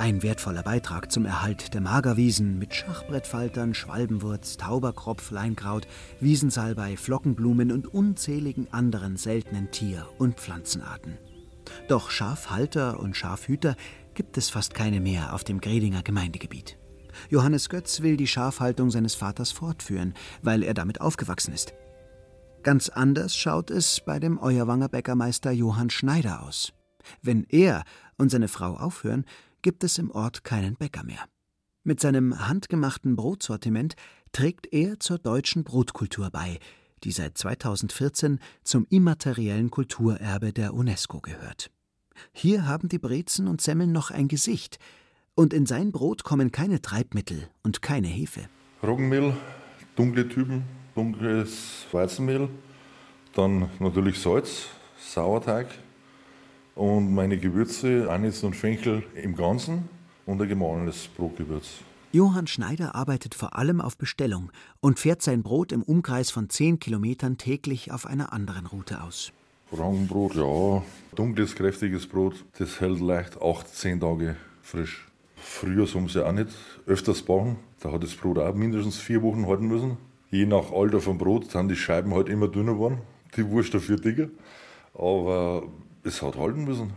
Ein 0.00 0.22
wertvoller 0.22 0.62
Beitrag 0.62 1.12
zum 1.12 1.26
Erhalt 1.26 1.74
der 1.74 1.82
Magerwiesen 1.82 2.58
mit 2.58 2.74
Schachbrettfaltern, 2.74 3.74
Schwalbenwurz, 3.74 4.56
Tauberkropf, 4.56 5.30
Leinkraut, 5.30 5.86
Wiesensalbei, 6.20 6.96
Flockenblumen 6.96 7.70
und 7.70 7.86
unzähligen 7.86 8.72
anderen 8.72 9.18
seltenen 9.18 9.70
Tier- 9.70 10.08
und 10.16 10.40
Pflanzenarten. 10.40 11.18
Doch 11.86 12.10
Schafhalter 12.10 12.98
und 12.98 13.14
Schafhüter 13.14 13.76
gibt 14.14 14.38
es 14.38 14.48
fast 14.48 14.72
keine 14.72 15.00
mehr 15.00 15.34
auf 15.34 15.44
dem 15.44 15.60
Gredinger 15.60 16.02
Gemeindegebiet. 16.02 16.78
Johannes 17.28 17.68
Götz 17.68 18.00
will 18.00 18.16
die 18.16 18.26
Schafhaltung 18.26 18.90
seines 18.90 19.14
Vaters 19.14 19.52
fortführen, 19.52 20.14
weil 20.40 20.62
er 20.62 20.72
damit 20.72 21.02
aufgewachsen 21.02 21.52
ist. 21.52 21.74
Ganz 22.62 22.88
anders 22.88 23.36
schaut 23.36 23.70
es 23.70 24.00
bei 24.00 24.18
dem 24.18 24.38
Euerwanger 24.38 24.88
Bäckermeister 24.88 25.50
Johann 25.50 25.90
Schneider 25.90 26.42
aus. 26.42 26.72
Wenn 27.20 27.44
er 27.50 27.84
und 28.16 28.30
seine 28.30 28.48
Frau 28.48 28.76
aufhören, 28.76 29.24
gibt 29.62 29.84
es 29.84 29.98
im 29.98 30.10
Ort 30.10 30.44
keinen 30.44 30.76
Bäcker 30.76 31.04
mehr. 31.04 31.24
Mit 31.82 32.00
seinem 32.00 32.46
handgemachten 32.48 33.16
Brotsortiment 33.16 33.94
trägt 34.32 34.72
er 34.72 35.00
zur 35.00 35.18
deutschen 35.18 35.64
Brotkultur 35.64 36.30
bei, 36.30 36.58
die 37.04 37.12
seit 37.12 37.38
2014 37.38 38.38
zum 38.62 38.86
immateriellen 38.90 39.70
Kulturerbe 39.70 40.52
der 40.52 40.74
UNESCO 40.74 41.20
gehört. 41.20 41.70
Hier 42.32 42.66
haben 42.66 42.88
die 42.88 42.98
Brezen 42.98 43.48
und 43.48 43.60
Semmeln 43.60 43.92
noch 43.92 44.10
ein 44.10 44.28
Gesicht, 44.28 44.78
und 45.34 45.54
in 45.54 45.64
sein 45.64 45.90
Brot 45.90 46.22
kommen 46.22 46.52
keine 46.52 46.82
Treibmittel 46.82 47.48
und 47.62 47.80
keine 47.80 48.08
Hefe. 48.08 48.48
Roggenmehl, 48.82 49.34
dunkle 49.96 50.28
Typen, 50.28 50.64
dunkles 50.94 51.86
Weizenmehl, 51.92 52.48
dann 53.34 53.70
natürlich 53.78 54.18
Salz, 54.18 54.66
Sauerteig 54.98 55.68
und 56.74 57.14
meine 57.14 57.38
Gewürze, 57.38 58.10
Anis 58.10 58.42
und 58.42 58.54
Fenchel 58.54 59.02
im 59.14 59.36
Ganzen 59.36 59.88
und 60.26 60.40
ein 60.40 60.48
gemahlenes 60.48 61.08
Brotgewürz. 61.08 61.80
Johann 62.12 62.48
Schneider 62.48 62.94
arbeitet 62.94 63.34
vor 63.34 63.56
allem 63.56 63.80
auf 63.80 63.96
Bestellung 63.96 64.50
und 64.80 64.98
fährt 64.98 65.22
sein 65.22 65.42
Brot 65.42 65.70
im 65.70 65.82
Umkreis 65.82 66.30
von 66.30 66.50
10 66.50 66.80
Kilometern 66.80 67.38
täglich 67.38 67.92
auf 67.92 68.04
einer 68.04 68.32
anderen 68.32 68.66
Route 68.66 69.02
aus. 69.02 69.32
Roggenbrot, 69.72 70.34
ja, 70.34 70.82
dunkles, 71.14 71.54
kräftiges 71.54 72.08
Brot, 72.08 72.44
das 72.58 72.80
hält 72.80 72.98
leicht 73.00 73.40
8, 73.40 73.68
10 73.68 74.00
Tage 74.00 74.36
frisch. 74.62 75.06
Früher 75.36 75.86
haben 75.86 76.08
sie 76.08 76.26
auch 76.26 76.32
nicht 76.32 76.48
öfters 76.86 77.22
backen. 77.22 77.56
Da 77.80 77.92
hat 77.92 78.02
das 78.02 78.14
Brot 78.14 78.38
auch 78.38 78.54
mindestens 78.54 78.98
vier 78.98 79.22
Wochen 79.22 79.46
halten 79.46 79.68
müssen. 79.68 79.96
Je 80.30 80.46
nach 80.46 80.70
Alter 80.72 81.00
vom 81.00 81.18
Brot 81.18 81.50
sind 81.50 81.68
die 81.68 81.76
Scheiben 81.76 82.12
halt 82.14 82.28
immer 82.28 82.48
dünner 82.48 82.74
geworden, 82.74 82.98
die 83.36 83.48
Wurst 83.48 83.72
dafür 83.72 83.96
dicker. 83.96 84.28
Aber 84.94 85.62
es 86.04 86.22
hat 86.22 86.36
halten 86.36 86.64
müssen. 86.64 86.92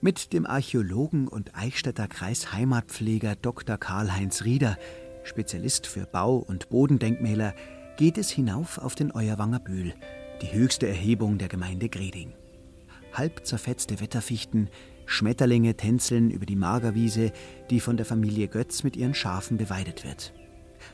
Mit 0.00 0.32
dem 0.32 0.46
Archäologen 0.46 1.28
und 1.28 1.54
Eichstätter 1.54 2.08
Kreisheimatpfleger 2.08 3.36
Dr. 3.36 3.78
Karl-Heinz 3.78 4.44
Rieder, 4.44 4.76
Spezialist 5.22 5.86
für 5.86 6.04
Bau- 6.04 6.36
und 6.36 6.68
Bodendenkmäler, 6.68 7.54
geht 7.96 8.18
es 8.18 8.28
hinauf 8.28 8.78
auf 8.78 8.94
den 8.94 9.12
Euerwanger 9.12 9.60
Bühl, 9.60 9.94
die 10.42 10.52
höchste 10.52 10.86
Erhebung 10.86 11.38
der 11.38 11.48
Gemeinde 11.48 11.88
Greding. 11.88 12.34
Halb 13.14 13.46
zerfetzte 13.46 14.00
Wetterfichten, 14.00 14.68
Schmetterlinge 15.06 15.76
tänzeln 15.76 16.30
über 16.30 16.44
die 16.44 16.56
Magerwiese, 16.56 17.32
die 17.70 17.80
von 17.80 17.96
der 17.96 18.04
Familie 18.04 18.48
Götz 18.48 18.82
mit 18.82 18.96
ihren 18.96 19.14
Schafen 19.14 19.56
beweidet 19.56 20.04
wird. 20.04 20.34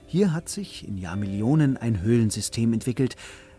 Hier 0.07 0.33
hat 0.33 0.49
sich 0.49 0.87
in 0.87 0.99
Jahrmillionen 0.99 1.77
ein 1.77 2.01
Höhlensystem 2.01 2.73
entwickelt, 2.73 3.17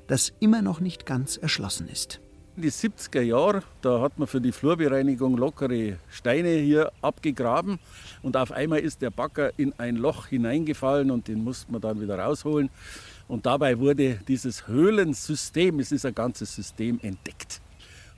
das 0.07 0.31
immer 0.39 0.61
noch 0.61 0.79
nicht 0.79 1.05
ganz 1.05 1.35
erschlossen 1.35 1.89
ist. 1.89 2.21
In 2.57 2.63
die 2.63 2.71
70er 2.71 3.21
Jahre, 3.21 3.63
da 3.81 4.01
hat 4.01 4.19
man 4.19 4.27
für 4.27 4.41
die 4.41 4.51
Flurbereinigung 4.51 5.37
lockere 5.37 5.97
Steine 6.09 6.49
hier 6.49 6.91
abgegraben 7.01 7.79
und 8.23 8.35
auf 8.35 8.51
einmal 8.51 8.79
ist 8.79 9.01
der 9.01 9.09
Bagger 9.09 9.57
in 9.57 9.71
ein 9.79 9.95
Loch 9.95 10.27
hineingefallen 10.27 11.11
und 11.11 11.29
den 11.29 11.45
musste 11.45 11.71
man 11.71 11.79
dann 11.79 12.01
wieder 12.01 12.19
rausholen. 12.19 12.69
Und 13.29 13.45
dabei 13.45 13.79
wurde 13.79 14.19
dieses 14.27 14.67
Höhlensystem, 14.67 15.79
es 15.79 15.93
ist 15.93 16.05
ein 16.05 16.13
ganzes 16.13 16.53
System, 16.53 16.99
entdeckt. 17.01 17.61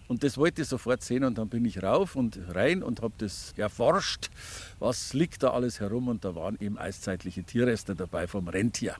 Und 0.07 0.23
das 0.23 0.35
wollte 0.39 0.63
ich 0.63 0.67
sofort 0.67 1.03
sehen 1.03 1.23
und 1.25 1.37
dann 1.37 1.47
bin 1.47 1.63
ich 1.65 1.83
rauf 1.83 2.15
und 2.15 2.39
rein 2.49 2.81
und 2.81 3.03
habe 3.03 3.13
das 3.19 3.53
erforscht, 3.55 4.31
was 4.79 5.13
liegt 5.13 5.43
da 5.43 5.51
alles 5.51 5.79
herum 5.79 6.07
und 6.07 6.25
da 6.25 6.33
waren 6.33 6.57
eben 6.59 6.79
eiszeitliche 6.79 7.43
Tierreste 7.43 7.93
dabei 7.93 8.25
vom 8.25 8.47
Rentier. 8.47 8.95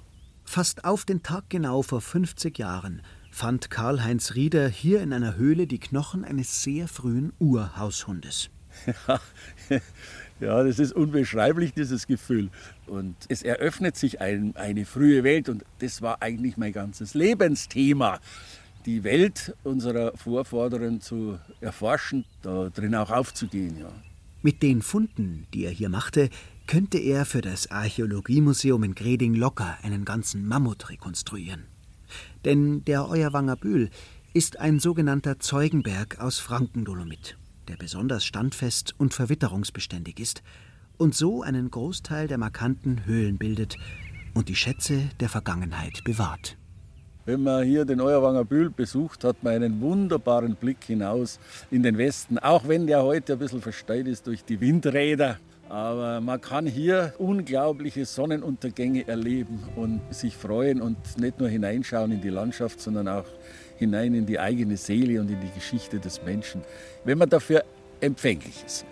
Fast 0.46 0.86
auf 0.86 1.06
den 1.06 1.24
Tag 1.24 1.46
genau 1.50 1.82
vor 1.82 2.02
50 2.02 2.60
Jahren 2.60 3.02
fand 3.34 3.72
Karl-Heinz 3.72 4.36
Rieder 4.36 4.69
hier 4.69 5.02
in 5.02 5.12
einer 5.12 5.36
Höhle 5.36 5.65
die 5.65 5.80
Knochen 5.80 6.24
eines 6.24 6.62
sehr 6.62 6.88
frühen 6.88 7.34
Urhaushundes. 7.39 8.52
ja, 10.39 10.63
das 10.63 10.78
ist 10.78 10.93
unbeschreiblich, 10.93 11.74
dieses 11.74 12.06
Gefühl. 12.06 12.50
Und 12.86 13.15
es 13.30 13.41
eröffnet 13.41 13.98
sich 13.98 14.22
ein, 14.22 14.56
eine 14.56 14.86
frühe 14.86 15.24
Welt 15.24 15.50
und 15.50 15.65
das 15.80 16.02
war 16.04 16.22
eigentlich 16.22 16.58
mein 16.58 16.74
ganzes 16.74 17.15
Lebensthema. 17.15 18.19
die 18.86 19.04
Welt 19.04 19.56
unserer 19.63 20.15
Vorvorderen 20.15 21.02
zu 21.02 21.39
erforschen, 21.60 22.26
da 22.41 22.69
drin 22.69 22.93
auch 22.93 23.10
aufzugehen. 23.10 23.78
Ja. 23.80 23.89
Mit 24.41 24.62
den 24.62 24.82
Funden, 24.82 25.48
die 25.54 25.65
er 25.65 25.72
hier 25.72 25.89
machte, 25.89 26.30
könnte 26.67 26.98
er 27.00 27.26
für 27.26 27.41
das 27.41 27.72
Archäologiemuseum 27.72 28.84
in 28.84 28.93
Greding 28.93 29.34
locker 29.34 29.78
einen 29.84 30.06
ganzen 30.06 30.46
Mammut 30.46 30.89
rekonstruieren. 30.89 31.72
Denn 32.45 32.84
der 32.86 33.08
Euerwanger 33.08 33.56
Bühl 33.56 33.89
ist 34.34 34.60
ein 34.60 34.80
sogenannter 34.80 35.39
Zeugenberg 35.39 36.19
aus 36.19 36.39
Frankendolomit, 36.39 37.38
der 37.67 37.76
besonders 37.78 38.26
standfest 38.26 38.95
und 38.97 39.13
verwitterungsbeständig 39.13 40.19
ist 40.19 40.41
und 40.97 41.15
so 41.15 41.41
einen 41.41 41.69
Großteil 41.69 42.28
der 42.28 42.38
markanten 42.38 43.06
Höhlen 43.06 43.38
bildet 43.38 43.78
und 44.34 44.49
die 44.49 44.56
Schätze 44.56 45.10
der 45.19 45.30
Vergangenheit 45.30 46.04
bewahrt. 46.04 46.58
Wenn 47.26 47.43
man 47.43 47.63
hier 47.63 47.86
den 47.86 48.02
Euerwanger 48.02 48.43
Bühl 48.43 48.69
besucht, 48.69 49.23
hat 49.23 49.43
man 49.43 49.54
einen 49.54 49.80
wunderbaren 49.80 50.56
Blick 50.56 50.84
hinaus 50.84 51.39
in 51.71 51.82
den 51.82 51.97
Westen, 51.97 52.38
auch 52.38 52.67
wenn 52.67 52.86
der 52.86 53.02
heute 53.04 53.34
ein 53.34 53.39
bisschen 53.39 53.62
versteuert 53.62 54.08
ist 54.08 54.28
durch 54.28 54.43
die 54.43 54.60
Windräder. 54.60 55.38
Aber 55.69 56.21
man 56.21 56.39
kann 56.41 56.67
hier 56.67 57.13
unglaubliche 57.17 58.06
Sonnenuntergänge 58.06 59.08
erleben 59.08 59.63
und 59.76 60.02
sich 60.12 60.36
freuen 60.36 60.82
und 60.82 60.97
nicht 61.17 61.39
nur 61.39 61.49
hineinschauen 61.49 62.12
in 62.12 62.21
die 62.21 62.30
Landschaft, 62.30 62.80
sondern 62.80 63.08
auch 63.08 63.26
hinein 63.78 64.13
in 64.13 64.26
die 64.26 64.39
eigene 64.39 64.78
Seele 64.78 65.19
und 65.19 65.30
in 65.32 65.39
die 65.39 65.52
Geschichte 65.52 65.99
des 65.99 66.21
Menschen, 66.23 66.62
wenn 67.06 67.17
man 67.17 67.30
dafür 67.30 67.63
empfänglich 68.02 68.63
ist. 68.65 68.86